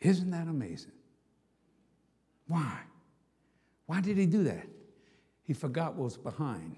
[0.00, 0.92] Isn't that amazing?
[2.48, 2.80] Why?
[3.86, 4.66] Why did he do that?
[5.44, 6.76] He forgot what was behind.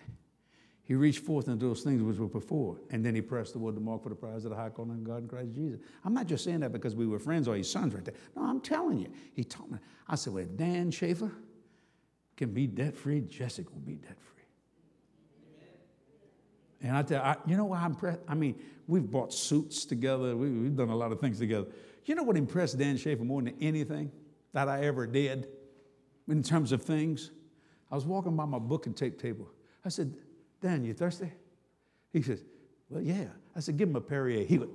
[0.82, 3.80] He reached forth into those things which were before, and then he pressed toward the
[3.80, 5.80] mark for the prize of the high calling of God in Christ Jesus.
[6.04, 8.14] I'm not just saying that because we were friends or his sons right there.
[8.36, 9.08] No, I'm telling you.
[9.32, 9.78] He told me.
[10.08, 11.30] I said, Well, Dan Sheaffer,
[12.36, 14.42] can be debt free, Jessica will be debt free.
[16.82, 18.20] And I tell you, you know what I'm impressed?
[18.26, 18.58] I mean,
[18.88, 21.66] we've bought suits together, we, have done a lot of things together.
[22.06, 24.10] You know what impressed Dan Sheaffer more than anything
[24.54, 25.48] that I ever did
[26.30, 27.30] in terms of things?
[27.90, 29.50] I was walking by my book and tape table.
[29.84, 30.14] I said,
[30.60, 31.32] Dan, you thirsty?
[32.12, 32.44] He says,
[32.88, 33.26] Well, yeah.
[33.56, 34.44] I said, Give him a Perrier.
[34.44, 34.70] He went,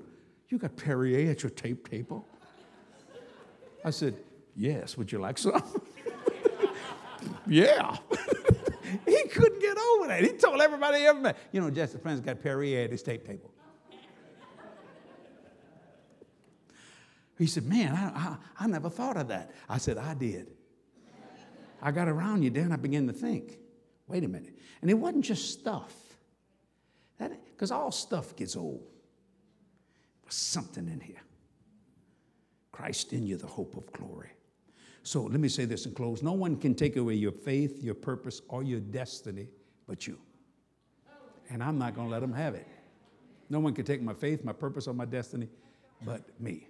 [0.50, 2.28] You got Perrier at your tape table?
[3.84, 4.16] I said,
[4.56, 4.98] Yes.
[4.98, 5.64] Would you like some?
[7.48, 7.98] yeah.
[9.06, 10.22] he couldn't get over that.
[10.24, 11.38] He told everybody he ever met.
[11.52, 13.52] You know, Jesse Friends got Perrier at his tape table.
[17.38, 19.52] He said, Man, I, I, I never thought of that.
[19.70, 20.48] I said, I did.
[21.82, 23.58] I got around you, then I began to think,
[24.08, 24.58] wait a minute.
[24.82, 25.94] And it wasn't just stuff.
[27.18, 28.84] Because all stuff gets old.
[30.24, 31.22] There's something in here.
[32.74, 34.32] Christ in you, the hope of glory.
[35.04, 36.22] So let me say this in close.
[36.22, 39.48] No one can take away your faith, your purpose, or your destiny
[39.88, 40.18] but you.
[41.50, 42.68] And I'm not going to let them have it.
[43.50, 45.48] No one can take my faith, my purpose, or my destiny
[46.04, 46.68] but me.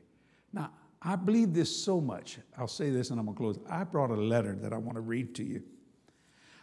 [0.53, 0.71] Now,
[1.07, 2.39] I believe this so much.
[2.57, 3.59] I'll say this and I'm going to close.
[3.69, 5.61] I brought a letter that I want to read to you.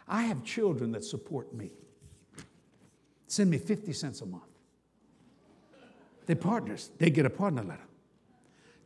[0.05, 1.71] I have children that support me,
[3.27, 4.43] send me 50 cents a month.
[6.25, 7.87] They're partners, they get a partner letter.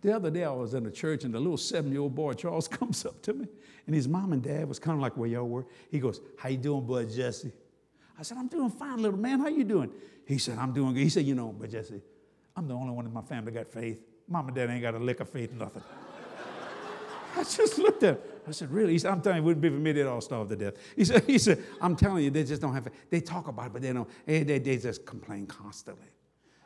[0.02, 3.04] The other day I was in a church and the little seven-year-old boy, Charles, comes
[3.04, 3.48] up to me
[3.88, 5.66] and his mom and dad was kind of like where y'all were.
[5.90, 7.52] He goes, how you doing, bud Jesse?
[8.20, 9.40] I said, I'm doing fine, little man.
[9.40, 9.92] How you doing?
[10.26, 11.02] He said, I'm doing good.
[11.02, 12.02] He said, you know, but Jesse,
[12.56, 14.04] I'm the only one in my family got faith.
[14.28, 15.84] Mom and dad ain't got a lick of faith, nothing.
[17.36, 18.22] I just looked at him.
[18.48, 18.94] I said, really?
[18.94, 20.76] He said, I'm telling you, it wouldn't be for me, they'd all starve to death.
[20.96, 22.94] He said, he said, I'm telling you, they just don't have faith.
[23.10, 26.08] They talk about it, but they don't, they, they, they just complain constantly.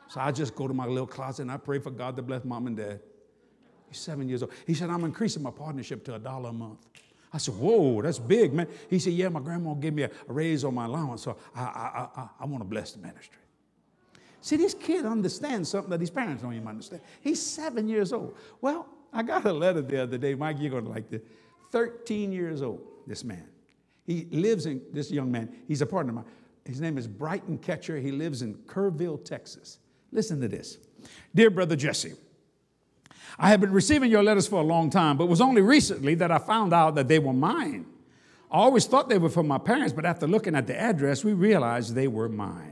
[0.08, 2.44] So I just go to my little closet and I pray for God to bless
[2.44, 3.00] mom and dad.
[3.88, 4.52] He's seven years old.
[4.66, 6.78] He said, I'm increasing my partnership to a dollar a month.
[7.32, 8.68] I said, Whoa, that's big, man.
[8.90, 11.62] He said, Yeah, my grandma gave me a, a raise on my allowance, so I,
[11.62, 13.38] I, I, I want to bless the ministry.
[14.42, 17.00] See, this kid understands something that his parents don't even understand.
[17.20, 18.36] He's seven years old.
[18.60, 20.34] Well, I got a letter the other day.
[20.34, 21.22] Mike, you're going to like this.
[21.70, 23.44] 13 years old, this man.
[24.04, 26.24] He lives in, this young man, he's a partner of mine.
[26.64, 28.00] His name is Brighton Ketcher.
[28.00, 29.78] He lives in Kerrville, Texas.
[30.10, 30.78] Listen to this.
[31.34, 32.14] Dear Brother Jesse,
[33.38, 36.16] I have been receiving your letters for a long time, but it was only recently
[36.16, 37.86] that I found out that they were mine.
[38.50, 41.32] I always thought they were from my parents, but after looking at the address, we
[41.32, 42.71] realized they were mine.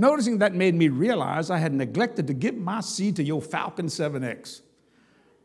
[0.00, 3.84] Noticing that made me realize I had neglected to give my seed to your Falcon
[3.84, 4.62] 7X.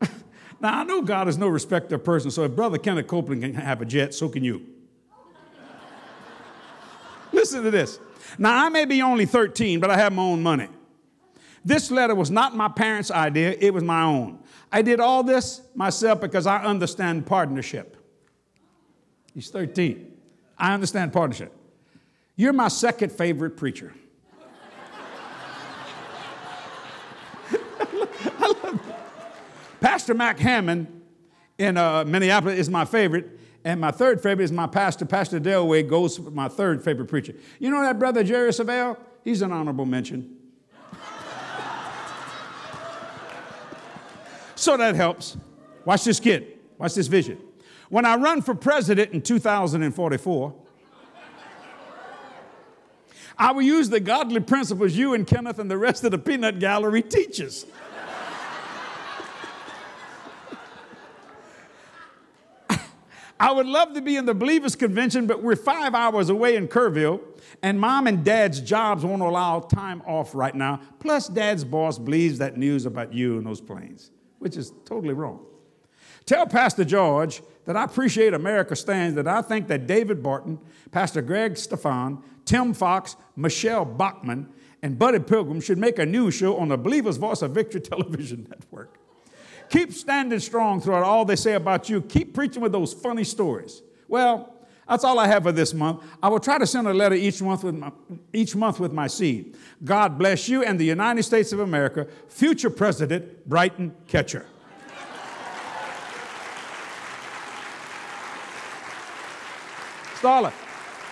[0.00, 3.52] now, I know God is no respecter of persons, so if Brother Kenneth Copeland can
[3.52, 4.64] have a jet, so can you.
[7.32, 7.98] Listen to this.
[8.38, 10.68] Now, I may be only 13, but I have my own money.
[11.62, 14.38] This letter was not my parents' idea, it was my own.
[14.72, 17.94] I did all this myself because I understand partnership.
[19.34, 20.16] He's 13.
[20.56, 21.52] I understand partnership.
[22.36, 23.92] You're my second favorite preacher.
[29.86, 30.88] Pastor Mac Hammond
[31.58, 35.84] in uh, Minneapolis is my favorite, and my third favorite is my pastor, Pastor Delway,
[35.84, 37.36] goes my third favorite preacher.
[37.60, 38.98] You know that brother Jerry Savelle?
[39.22, 40.38] He's an honorable mention.
[44.56, 45.36] So that helps.
[45.84, 46.58] Watch this kid.
[46.78, 47.38] Watch this vision.
[47.88, 50.54] When I run for president in 2044,
[53.38, 56.58] I will use the godly principles you and Kenneth and the rest of the peanut
[56.58, 57.66] gallery teaches.
[63.38, 66.68] I would love to be in the Believers Convention, but we're five hours away in
[66.68, 67.20] Kerrville,
[67.62, 70.80] and mom and dad's jobs won't allow time off right now.
[71.00, 75.44] Plus, dad's boss believes that news about you and those planes which is totally wrong.
[76.24, 80.58] Tell Pastor George that I appreciate America Stands, that I think that David Barton,
[80.90, 84.48] Pastor Greg Stefan, Tim Fox, Michele Bachmann,
[84.82, 88.46] and Buddy Pilgrim should make a news show on the Believer's Voice of Victory television
[88.48, 88.98] network.
[89.68, 92.00] Keep standing strong throughout all they say about you.
[92.00, 93.82] Keep preaching with those funny stories.
[94.08, 94.52] Well,
[94.88, 96.04] that's all I have for this month.
[96.22, 97.90] I will try to send a letter each month with my,
[98.32, 99.56] each month with my seed.
[99.84, 104.46] God bless you and the United States of America, future President Brighton Ketcher.
[110.20, 110.50] Starla,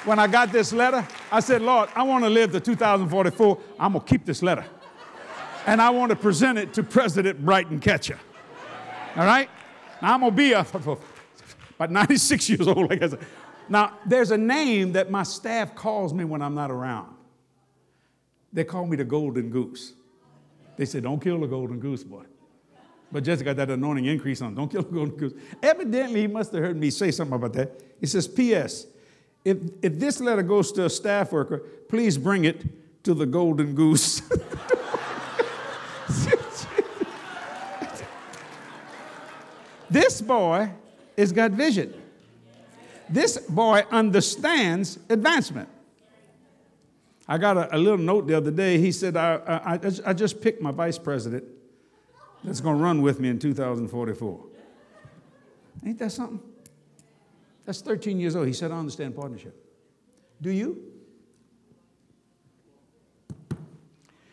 [0.05, 3.59] when I got this letter, I said, Lord, I want to live to 2044.
[3.79, 4.65] I'm going to keep this letter.
[5.67, 8.19] And I want to present it to President Brighton Ketcher.
[9.17, 9.49] All right?
[10.03, 10.67] Now, I'm going to be a,
[11.77, 13.21] about 96 years old, like I said.
[13.69, 17.15] Now, there's a name that my staff calls me when I'm not around.
[18.53, 19.95] They call me the golden goose.
[20.77, 22.25] They say, Don't kill the golden goose, boy.
[23.11, 24.55] But Jessica got that anointing increase on.
[24.55, 25.33] Don't kill the golden goose.
[25.63, 27.81] Evidently, he must have heard me say something about that.
[28.01, 28.87] He says, P.S.
[29.45, 31.59] If, if this letter goes to a staff worker,
[31.89, 32.65] please bring it
[33.05, 34.23] to the golden goose.
[39.91, 40.71] this boy
[41.17, 41.95] has got vision.
[43.09, 45.69] This boy understands advancement.
[47.27, 48.79] I got a, a, little note the other day.
[48.79, 51.45] He said, I, I, I just picked my vice president
[52.43, 54.45] that's going to run with me in 2044.
[55.87, 56.41] Ain't that something?
[57.65, 58.47] That's 13 years old.
[58.47, 59.55] He said, I understand partnership.
[60.41, 60.83] Do you?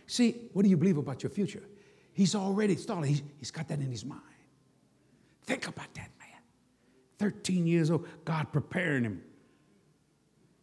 [0.07, 1.63] See, what do you believe about your future?
[2.13, 4.21] He's already started, he's, he's got that in his mind.
[5.43, 6.41] Think about that, man.
[7.19, 9.21] 13 years old, God preparing him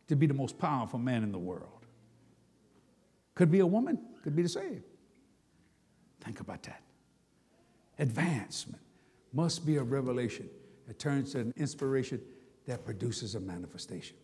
[0.08, 1.86] to be the most powerful man in the world.
[3.34, 4.82] Could be a woman, could be the same.
[6.20, 6.82] Think about that.
[7.98, 8.82] Advancement
[9.32, 10.48] must be a revelation
[10.86, 12.20] that turns to an inspiration
[12.66, 14.16] that produces a manifestation.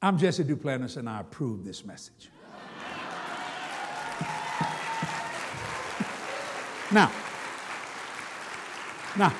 [0.00, 2.28] I'm Jesse Duplantis, and I approve this message.
[6.92, 7.10] now,
[9.18, 9.34] now,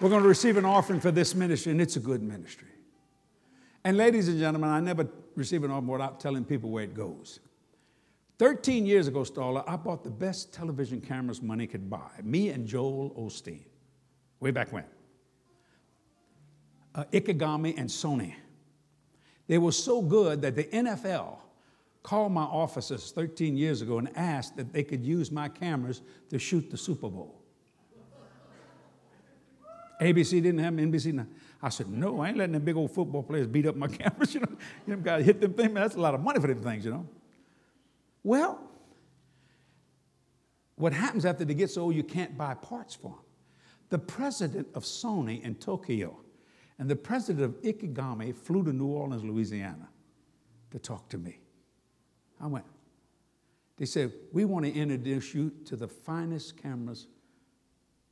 [0.00, 2.68] we're going to receive an offering for this ministry, and it's a good ministry.
[3.84, 7.40] And ladies and gentlemen, I never receive an offering without telling people where it goes.
[8.38, 12.10] 13 years ago, Starla, I bought the best television cameras money could buy.
[12.22, 13.64] Me and Joel Osteen,
[14.40, 14.84] way back when.
[16.94, 18.34] Uh, Ikegami and Sony.
[19.46, 21.38] They were so good that the NFL
[22.06, 26.38] called my offices 13 years ago and asked that they could use my cameras to
[26.38, 27.42] shoot the Super Bowl.
[30.00, 31.12] ABC didn't have them, NBC.
[31.12, 31.26] No.
[31.60, 34.34] I said, no, I ain't letting them big old football players beat up my cameras.
[34.34, 35.72] You know, them guys hit them things.
[35.72, 37.08] Man, that's a lot of money for them things, you know.
[38.22, 38.60] Well,
[40.76, 43.24] what happens after they get so old you can't buy parts for them?
[43.88, 46.20] The president of Sony in Tokyo
[46.78, 49.88] and the president of Ikegami flew to New Orleans, Louisiana
[50.70, 51.40] to talk to me.
[52.40, 52.64] I went.
[53.76, 57.06] They said, We want to introduce you to the finest cameras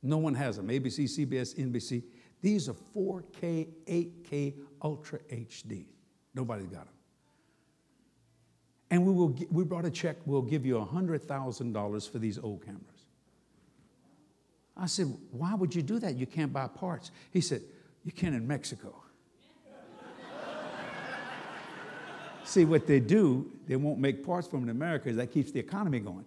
[0.05, 0.67] no one has them.
[0.67, 2.03] ABC, CBS, NBC.
[2.41, 4.53] These are 4K, 8K,
[4.83, 5.85] Ultra HD.
[6.35, 6.93] Nobody's got them.
[8.91, 12.83] And we, will, we brought a check, we'll give you $100,000 for these old cameras.
[14.77, 16.15] I said, Why would you do that?
[16.15, 17.09] You can't buy parts.
[17.31, 17.63] He said,
[18.03, 19.01] You can in Mexico.
[22.45, 25.99] See, what they do, they won't make parts from in America, that keeps the economy
[25.99, 26.25] going.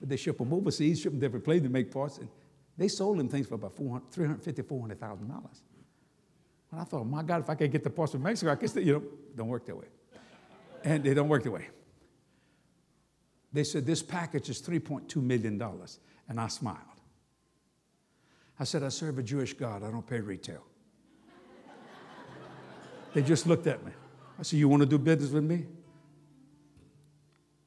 [0.00, 2.28] But they ship them overseas, ship them different places to make parts, and
[2.76, 5.20] they sold them things for about $350,000, $400,000.
[6.70, 8.72] And I thought, my God, if I could get the parts from Mexico, I guess,
[8.72, 9.02] they, you know,
[9.36, 9.86] don't work that way.
[10.84, 11.66] And they don't work that way.
[13.52, 15.60] They said, this package is $3.2 million.
[16.28, 16.78] And I smiled.
[18.60, 19.82] I said, I serve a Jewish God.
[19.82, 20.64] I don't pay retail.
[23.14, 23.92] they just looked at me.
[24.38, 25.66] I said, You want to do business with me?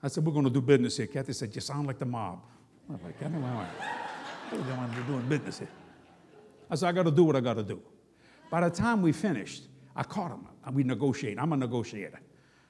[0.01, 1.07] I said, We're going to do business here.
[1.07, 2.39] Kathy said, You sound like the mob.
[2.89, 3.67] I was like, Kathy, why?
[4.51, 5.69] We're doing business here.
[6.69, 7.81] I said, I got to do what I got to do.
[8.49, 9.63] By the time we finished,
[9.95, 10.47] I caught him.
[10.65, 11.39] Uh, we negotiate.
[11.39, 12.19] I'm a negotiator.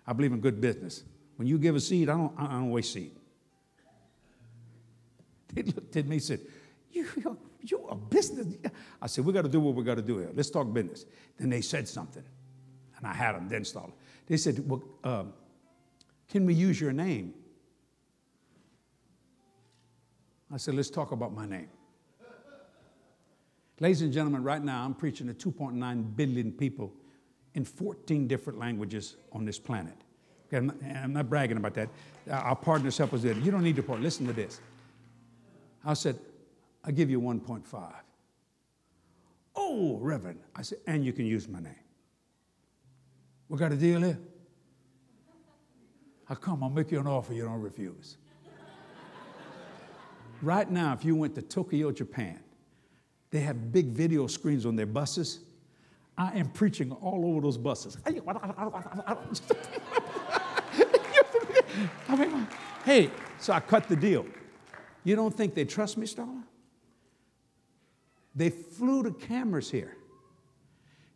[0.06, 1.04] I believe in good business.
[1.36, 3.16] When you give a seed, I don't, I don't waste seed.
[5.54, 6.40] They looked at me and said,
[6.92, 8.56] you, you're, you're a business.
[9.02, 10.30] I said, we got to do what we got to do here.
[10.34, 11.06] Let's talk business.
[11.38, 12.24] Then they said something,
[13.02, 13.92] and I had them then start.
[14.28, 15.34] They said, well, um,
[16.30, 17.34] can we use your name?
[20.54, 21.70] I said, let's talk about my name.
[23.80, 26.94] Ladies and gentlemen, right now I'm preaching to 2.9 billion people
[27.56, 29.96] in 14 different languages on this planet.
[30.48, 31.90] Okay, I'm, not, I'm, not, bragging about that.
[32.30, 33.34] Our partners help us there.
[33.34, 34.02] You don't need to part.
[34.02, 34.60] Listen to this.
[35.84, 36.20] I said,
[36.84, 37.94] I'll give you 1.5.
[39.56, 40.40] Oh, Reverend.
[40.56, 41.74] I said, and you can use my name.
[43.52, 44.18] We got a deal here?
[46.30, 48.16] I come, I'll make you an offer you don't refuse.
[50.42, 52.40] Right now, if you went to Tokyo, Japan,
[53.30, 55.42] they have big video screens on their buses.
[56.18, 57.98] I am preaching all over those buses.
[62.08, 62.48] I mean,
[62.86, 64.26] hey, so I cut the deal.
[65.04, 66.44] You don't think they trust me, Starla?
[68.34, 69.98] They flew the cameras here.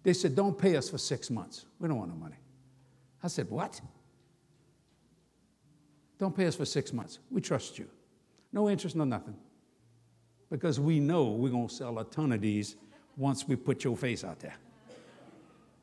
[0.05, 1.65] They said, Don't pay us for six months.
[1.79, 2.37] We don't want no money.
[3.23, 3.81] I said, What?
[6.19, 7.17] Don't pay us for six months.
[7.31, 7.89] We trust you.
[8.53, 9.35] No interest, no nothing.
[10.49, 12.75] Because we know we're going to sell a ton of these
[13.17, 14.55] once we put your face out there.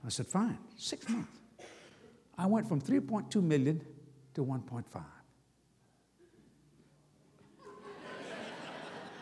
[0.06, 1.38] I said, fine, six months.
[2.38, 3.84] I went from 3.2 million
[4.34, 4.84] to 1.5.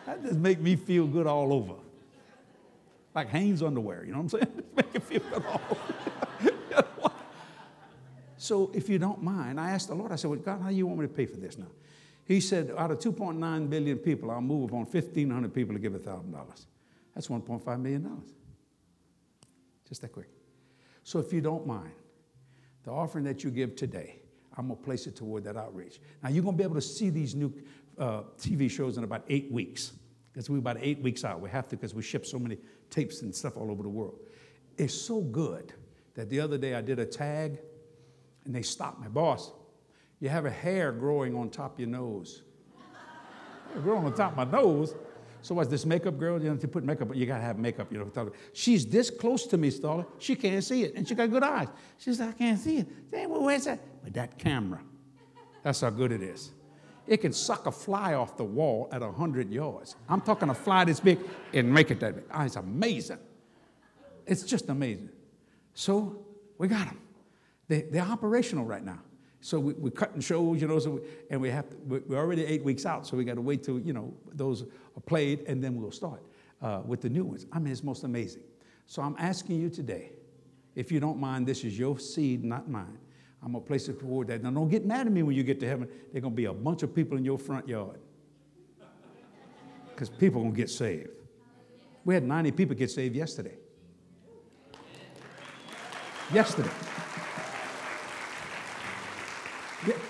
[0.07, 1.74] That just make me feel good all over.
[3.14, 4.62] Like Hanes underwear, you know what I'm saying?
[4.76, 5.61] make you feel good all
[8.36, 10.74] so if you don't mind, I asked the Lord, I said, well, God, how do
[10.74, 11.66] you want me to pay for this now?
[12.24, 16.64] He said, out of 2.9 billion people, I'll move upon 1,500 people to give $1,000.
[17.14, 18.22] That's $1.5 million.
[19.88, 20.28] Just that quick.
[21.02, 21.90] So if you don't mind,
[22.84, 24.20] the offering that you give today,
[24.56, 26.00] I'm going to place it toward that outreach.
[26.22, 27.52] Now, you're going to be able to see these new
[27.98, 29.92] uh, TV shows in about eight weeks.
[30.33, 31.41] Because we're about eight weeks out.
[31.41, 32.59] We have to because we ship so many
[32.89, 34.18] tapes and stuff all over the world.
[34.78, 35.72] It's so good
[36.14, 37.59] that the other day I did a tag
[38.45, 39.53] and they stopped my boss.
[40.20, 42.43] You have a hair growing on top of your nose.
[43.83, 44.95] growing on top of my nose.
[45.43, 46.43] So what's this makeup girl?
[46.43, 47.91] You know, to put makeup, you gotta have makeup.
[47.91, 50.07] You know, she's this close to me, Starla.
[50.18, 51.68] She can't see it, and she got good eyes.
[51.99, 52.89] She says, I can't see it.
[53.11, 53.81] Say, well, where's that?
[54.05, 54.81] But that camera,
[55.62, 56.51] that's how good it is.
[57.11, 59.96] It can suck a fly off the wall at 100 yards.
[60.08, 61.18] I'm talking a fly this big
[61.52, 62.24] and make it that big.
[62.32, 63.18] Oh, it's amazing.
[64.28, 65.11] It's just amazing.
[65.74, 66.24] So
[66.56, 67.00] we got them.
[67.66, 69.00] They, they're operational right now.
[69.40, 71.00] So we, we're cutting shows, you know, so we,
[71.30, 73.80] and we have to, we're already eight weeks out, so we got to wait till,
[73.80, 76.22] you know, those are played, and then we'll start
[76.62, 77.44] uh, with the new ones.
[77.50, 78.42] I mean, it's most amazing.
[78.86, 80.12] So I'm asking you today,
[80.76, 82.98] if you don't mind, this is your seed, not mine.
[83.43, 84.43] I'm going to place it toward that.
[84.43, 85.88] Now, don't get mad at me when you get to heaven.
[86.12, 87.99] There's going to be a bunch of people in your front yard
[89.91, 91.11] because people are going to get saved.
[92.05, 93.57] We had 90 people get saved yesterday.
[96.32, 96.70] Yesterday.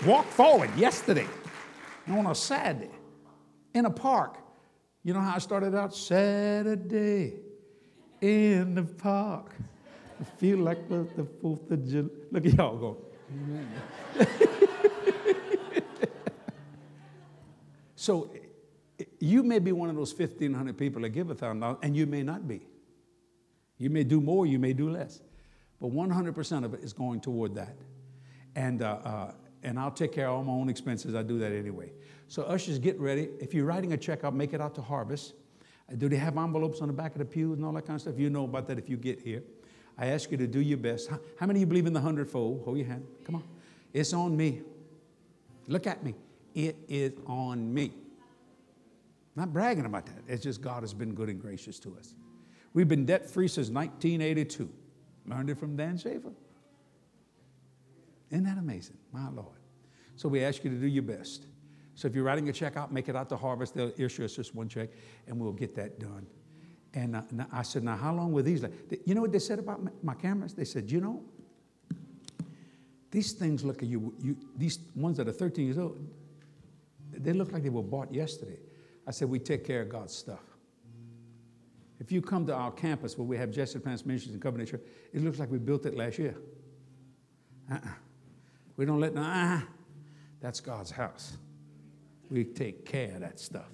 [0.04, 1.26] Walk forward yesterday
[2.08, 2.90] on a Saturday
[3.74, 4.38] in a park.
[5.04, 5.94] You know how I started out?
[5.94, 7.34] Saturday
[8.20, 9.54] in the park.
[10.20, 12.08] I feel like the, the 4th of July.
[12.30, 13.09] Look at y'all go.
[17.96, 18.30] so
[19.18, 22.22] you may be one of those 1,500 people that give a $1,000, and you may
[22.22, 22.62] not be.
[23.78, 25.20] You may do more, you may do less.
[25.80, 27.76] But 100% of it is going toward that.
[28.54, 31.14] And uh, uh, and I'll take care of all my own expenses.
[31.14, 31.92] I do that anyway.
[32.28, 33.28] So, ushers, get ready.
[33.40, 35.34] If you're writing a check, I'll make it out to Harvest.
[35.90, 37.96] Uh, do they have envelopes on the back of the pews and all that kind
[37.96, 38.18] of stuff?
[38.18, 39.42] You know about that if you get here.
[40.00, 41.10] I ask you to do your best.
[41.10, 42.62] How, how many of you believe in the hundredfold?
[42.64, 43.06] Hold your hand.
[43.24, 43.44] Come on.
[43.92, 44.62] It's on me.
[45.68, 46.14] Look at me.
[46.54, 47.92] It is on me.
[49.36, 50.22] I'm not bragging about that.
[50.26, 52.14] It's just God has been good and gracious to us.
[52.72, 54.70] We've been debt free since 1982.
[55.26, 56.32] Learned it from Dan Sheaffer.
[58.30, 58.96] Isn't that amazing?
[59.12, 59.58] My Lord.
[60.16, 61.44] So we ask you to do your best.
[61.94, 63.74] So if you're writing a check out, make it out to Harvest.
[63.74, 64.88] They'll issue us just one check,
[65.26, 66.26] and we'll get that done.
[66.94, 67.22] And uh,
[67.52, 68.74] I said, now how long will these last?
[69.04, 70.54] You know what they said about my cameras?
[70.54, 71.22] They said, you know,
[73.10, 75.98] these things look at you, you, these ones that are 13 years old,
[77.12, 78.58] they look like they were bought yesterday.
[79.06, 80.42] I said, we take care of God's stuff.
[81.98, 84.82] If you come to our campus where we have Jesse Duplantis Ministries and Covenant Church,
[85.12, 86.34] it looks like we built it last year.
[87.70, 87.78] Uh-uh.
[88.76, 89.62] We don't let, ah,
[90.40, 91.36] that's God's house.
[92.30, 93.68] We take care of that stuff.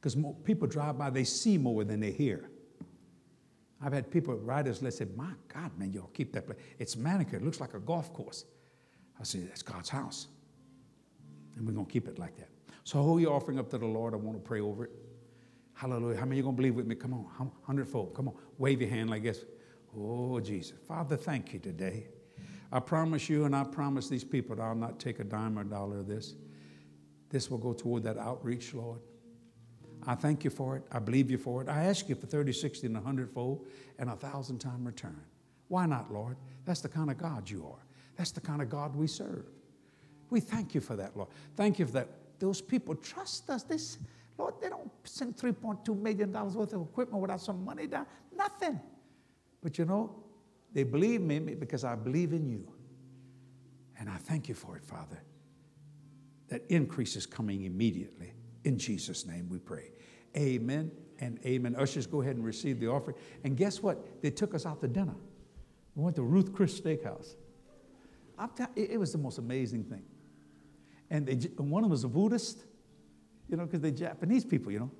[0.00, 2.50] Because people drive by, they see more than they hear.
[3.80, 6.58] I've had people, riders, let's say, my God, man, y'all keep that place.
[6.78, 8.44] It's manicured, it looks like a golf course.
[9.20, 10.28] I say, that's God's house.
[11.56, 12.48] And we're going to keep it like that.
[12.84, 14.14] So hold your offering up to the Lord.
[14.14, 14.90] I want to pray over it.
[15.74, 16.18] Hallelujah.
[16.18, 16.94] How many you going to believe with me?
[16.94, 18.14] Come on, hundredfold.
[18.14, 19.44] Come on, wave your hand like this.
[19.96, 20.76] Oh, Jesus.
[20.86, 22.06] Father, thank you today.
[22.70, 25.62] I promise you, and I promise these people that I'll not take a dime or
[25.62, 26.34] a dollar of this.
[27.30, 29.00] This will go toward that outreach, Lord.
[30.08, 30.84] I thank you for it.
[30.90, 31.68] I believe you for it.
[31.68, 33.66] I ask you for 30, 60, and 100 fold
[33.98, 35.20] and a thousand time return.
[35.68, 36.38] Why not, Lord?
[36.64, 37.84] That's the kind of God you are.
[38.16, 39.44] That's the kind of God we serve.
[40.30, 41.28] We thank you for that, Lord.
[41.56, 42.08] Thank you for that.
[42.38, 43.64] Those people trust us.
[43.64, 43.98] This,
[44.38, 48.06] Lord, they don't send $3.2 million worth of equipment without some money down.
[48.34, 48.80] Nothing.
[49.62, 50.16] But you know,
[50.72, 52.66] they believe me because I believe in you.
[53.98, 55.22] And I thank you for it, Father.
[56.48, 58.32] That increase is coming immediately.
[58.64, 59.92] In Jesus' name we pray.
[60.36, 60.90] Amen
[61.20, 61.74] and amen.
[61.76, 63.16] Ushers, go ahead and receive the offering.
[63.44, 64.22] And guess what?
[64.22, 65.14] They took us out to dinner.
[65.94, 67.34] We went to Ruth Chris Steakhouse.
[68.76, 70.04] it was the most amazing thing.
[71.10, 72.64] And they, one of them was a Buddhist,
[73.48, 74.90] you know, because they're Japanese people, you know.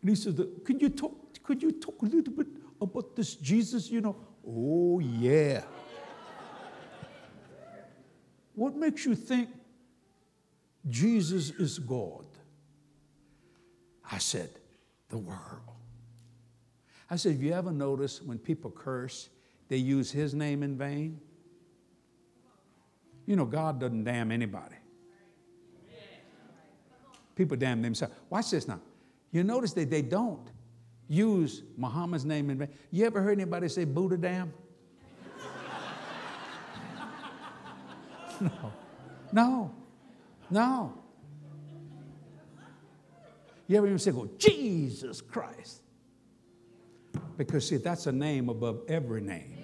[0.00, 2.46] And he said, could you talk, could you talk a little bit
[2.80, 4.16] about this Jesus, you know?
[4.46, 5.62] Oh, yeah.
[8.54, 9.50] What makes you think
[10.88, 12.24] Jesus is God?
[14.10, 14.50] I said,
[15.08, 15.38] the world.
[17.10, 19.28] I said, have you ever noticed when people curse,
[19.68, 21.20] they use his name in vain?
[23.26, 24.76] You know, God doesn't damn anybody.
[27.36, 28.14] People damn themselves.
[28.28, 28.80] Watch this now.
[29.32, 30.50] You notice that they don't
[31.08, 32.68] use Muhammad's name in vain.
[32.90, 34.52] You ever heard anybody say Buddha damn?
[38.40, 38.72] no.
[39.32, 39.74] No.
[40.50, 40.94] No.
[43.70, 45.82] You ever even say, go, Jesus Christ?
[47.36, 49.58] Because, see, that's a name above every name.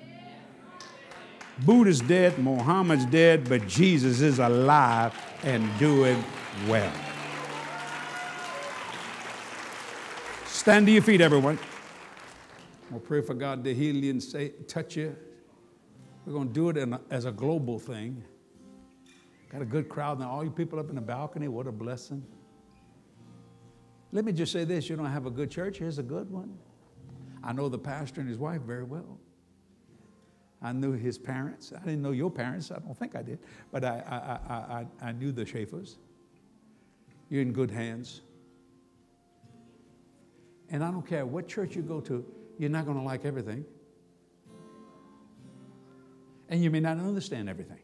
[1.65, 6.23] Buddha's dead, Muhammad's dead, but Jesus is alive and doing
[6.69, 6.93] well.
[10.45, 11.59] Stand to your feet, everyone.
[12.93, 15.17] We'll pray for God to heal you and say, touch you.
[16.25, 18.23] We're going to do it a, as a global thing.
[19.51, 20.31] Got a good crowd now.
[20.31, 22.25] All you people up in the balcony, what a blessing.
[24.17, 26.57] Let me just say this you don't have a good church, here's a good one.
[27.45, 29.19] I know the pastor and his wife very well.
[30.63, 31.71] I knew his parents.
[31.77, 32.71] I didn't know your parents.
[32.71, 33.41] I don't think I did.
[33.71, 35.97] But I, I, I, I, knew the Sheaffers.
[37.29, 38.23] You're in good hands.
[40.71, 42.25] And I don't care what church you go to,
[42.59, 43.67] you're not going to like everything.
[46.49, 47.83] And you may not understand everything.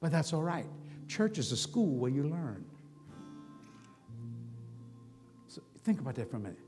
[0.00, 0.66] But that's all right.
[1.08, 2.64] Church is a school where you learn.
[5.84, 6.58] Think about that for a minute.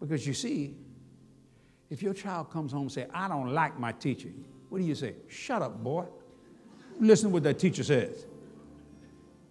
[0.00, 0.76] Because you see,
[1.90, 4.30] if your child comes home and say, I don't like my teacher,
[4.68, 5.14] what do you say?
[5.28, 6.06] Shut up, boy.
[6.98, 8.26] Listen to what that teacher says.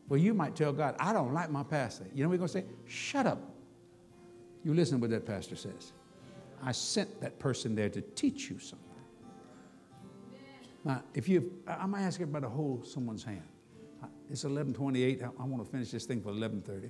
[0.10, 2.06] Well, you might tell God, I don't like my pastor.
[2.14, 2.66] You know what we're going to say?
[2.86, 3.40] Shut up.
[4.64, 5.94] You listen to what that pastor says.
[6.64, 8.88] I sent that person there to teach you something.
[10.84, 13.44] Now, if you, I might ask everybody to hold someone's hand.
[14.04, 15.24] Uh, it's 11:28.
[15.24, 16.90] I, want to finish this thing for 11:30.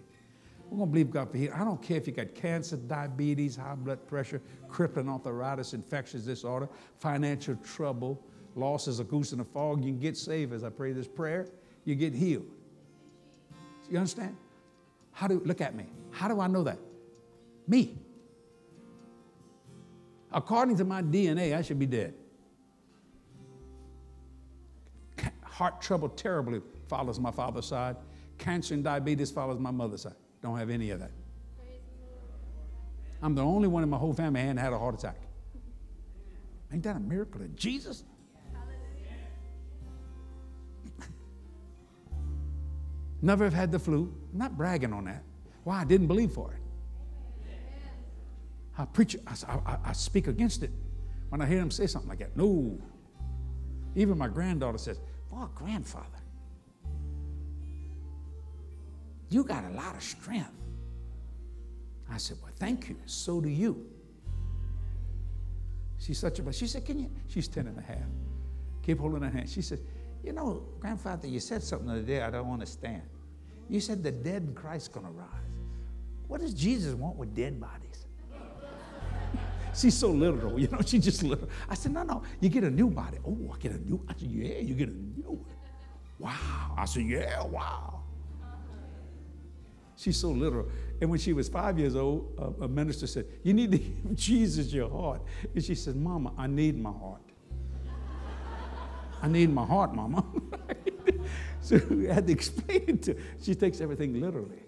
[0.72, 1.60] We're going to believe God for healing.
[1.60, 6.70] I don't care if you got cancer, diabetes, high blood pressure, crippling arthritis, infectious disorder,
[6.96, 8.24] financial trouble,
[8.56, 9.84] losses of goose in the fog.
[9.84, 11.50] You can get saved as I pray this prayer.
[11.84, 12.46] You get healed.
[13.90, 14.38] You understand?
[15.12, 15.88] How do look at me?
[16.10, 16.80] How do I know that?
[17.68, 17.98] Me.
[20.32, 22.14] According to my DNA, I should be dead.
[25.44, 27.98] Heart trouble terribly follows my father's side.
[28.38, 30.16] Cancer and diabetes follows my mother's side.
[30.42, 31.12] Don't have any of that.
[33.22, 35.18] I'm the only one in my whole family hadn't had a heart attack.
[36.74, 38.04] Ain't that a miracle of Jesus?
[43.22, 44.12] Never have had the flu.
[44.32, 45.24] I'm not bragging on that.
[45.64, 45.82] Why?
[45.82, 46.58] I didn't believe for it.
[48.78, 49.36] I preach, I,
[49.66, 50.72] I, I speak against it
[51.30, 52.36] when I hear them say something like that.
[52.36, 52.82] No.
[53.96, 56.21] Even my granddaughter says, Boy, grandfather,
[59.32, 60.52] you got a lot of strength.
[62.12, 62.98] I said, Well, thank you.
[63.06, 63.88] So do you.
[65.98, 67.10] She's such a, she said, Can you?
[67.28, 67.98] She's 10 and a half.
[68.84, 69.50] Keep holding her hand.
[69.50, 69.80] She said,
[70.22, 73.04] You know, grandfather, you said something the other day I don't understand.
[73.70, 75.28] You said the dead in Christ's going to rise.
[76.28, 78.06] What does Jesus want with dead bodies?
[79.74, 81.50] She's so literal, you know, she just literal.
[81.70, 83.18] I said, no, no, you get a new body.
[83.26, 85.56] Oh, I get a new, I said, yeah, you get a new one.
[86.20, 86.76] Wow.
[86.78, 88.01] I said, yeah, wow.
[90.02, 90.68] She's so literal.
[91.00, 94.16] And when she was five years old, a, a minister said, You need to give
[94.16, 95.22] Jesus your heart.
[95.54, 97.22] And she said, Mama, I need my heart.
[99.22, 100.26] I need my heart, Mama.
[101.62, 103.20] so we had to explain it to her.
[103.44, 104.64] She takes everything literally.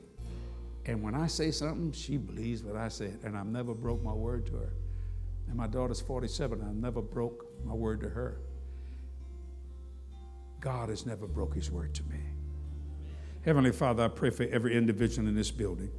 [0.85, 3.17] And when I say something, she believes what I said.
[3.23, 4.73] And I've never broke my word to her.
[5.47, 6.61] And my daughter's 47.
[6.61, 8.37] I never broke my word to her.
[10.59, 12.19] God has never broke his word to me.
[13.45, 15.91] Heavenly Father, I pray for every individual in this building.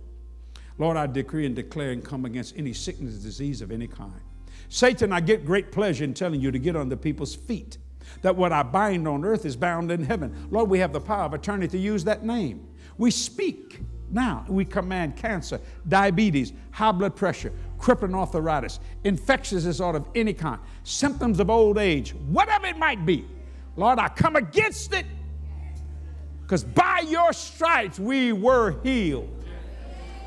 [0.78, 4.20] Lord, I decree and declare and come against any sickness, disease of any kind.
[4.68, 7.78] Satan, I get great pleasure in telling you to get under people's feet.
[8.22, 10.48] That what I bind on earth is bound in heaven.
[10.50, 12.66] Lord, we have the power of attorney to use that name.
[12.96, 13.80] We speak
[14.10, 14.44] now.
[14.48, 21.40] We command cancer, diabetes, high blood pressure, crippling arthritis, infectious disorder of any kind, symptoms
[21.40, 23.26] of old age, whatever it might be.
[23.76, 25.06] Lord, I come against it
[26.44, 29.30] because by your stripes we were healed.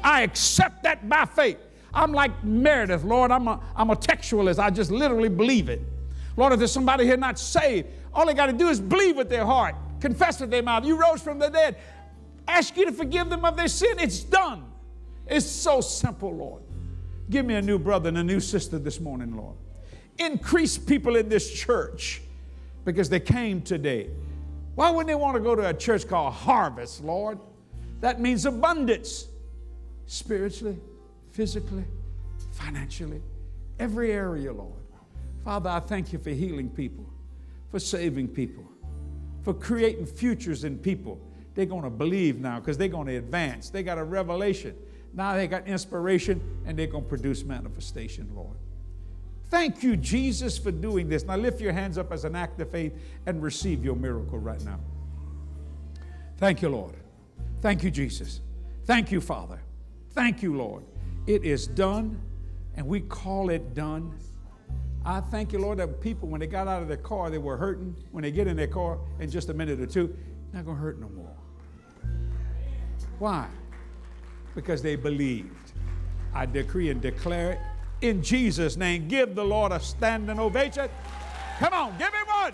[0.03, 1.57] I accept that by faith.
[1.93, 4.59] I'm like Meredith, Lord, I'm a, I'm a textualist.
[4.59, 5.81] I just literally believe it.
[6.35, 9.29] Lord, if there's somebody here not saved, all they got to do is believe with
[9.29, 10.85] their heart, confess with their mouth.
[10.85, 11.77] You rose from the dead.
[12.47, 13.97] Ask you to forgive them of their sin.
[13.99, 14.65] It's done.
[15.27, 16.63] It's so simple, Lord.
[17.29, 19.55] Give me a new brother and a new sister this morning, Lord.
[20.17, 22.21] Increase people in this church
[22.85, 24.09] because they came today.
[24.77, 27.39] Why wouldn't they want to go to a church called Harvest, Lord?
[27.99, 29.25] That means abundance
[30.05, 30.77] spiritually,
[31.31, 31.83] physically,
[32.51, 33.23] financially,
[33.79, 34.83] every area, Lord.
[35.43, 37.09] Father, I thank you for healing people,
[37.71, 38.65] for saving people,
[39.41, 41.19] for creating futures in people.
[41.55, 43.71] They're going to believe now because they're going to advance.
[43.71, 44.75] They got a revelation
[45.11, 48.57] Now they got inspiration and they're going to produce manifestation, Lord.
[49.49, 51.23] Thank you, Jesus, for doing this.
[51.23, 52.93] Now lift your hands up as an act of faith
[53.25, 54.79] and receive your miracle right now.
[56.37, 56.95] Thank you, Lord.
[57.61, 58.41] Thank you, Jesus.
[58.85, 59.61] Thank you, Father.
[60.11, 60.83] Thank you, Lord.
[61.27, 62.21] It is done,
[62.75, 64.13] and we call it done.
[65.05, 67.55] I thank you, Lord, that people, when they got out of their car, they were
[67.55, 67.95] hurting.
[68.11, 70.15] When they get in their car in just a minute or two,
[70.53, 71.35] not going to hurt no more.
[73.19, 73.47] Why?
[74.55, 75.71] Because they believed.
[76.33, 77.59] I decree and declare it
[78.01, 79.07] in Jesus' name.
[79.07, 80.89] Give the Lord a standing ovation.
[81.59, 82.53] Come on, give him one.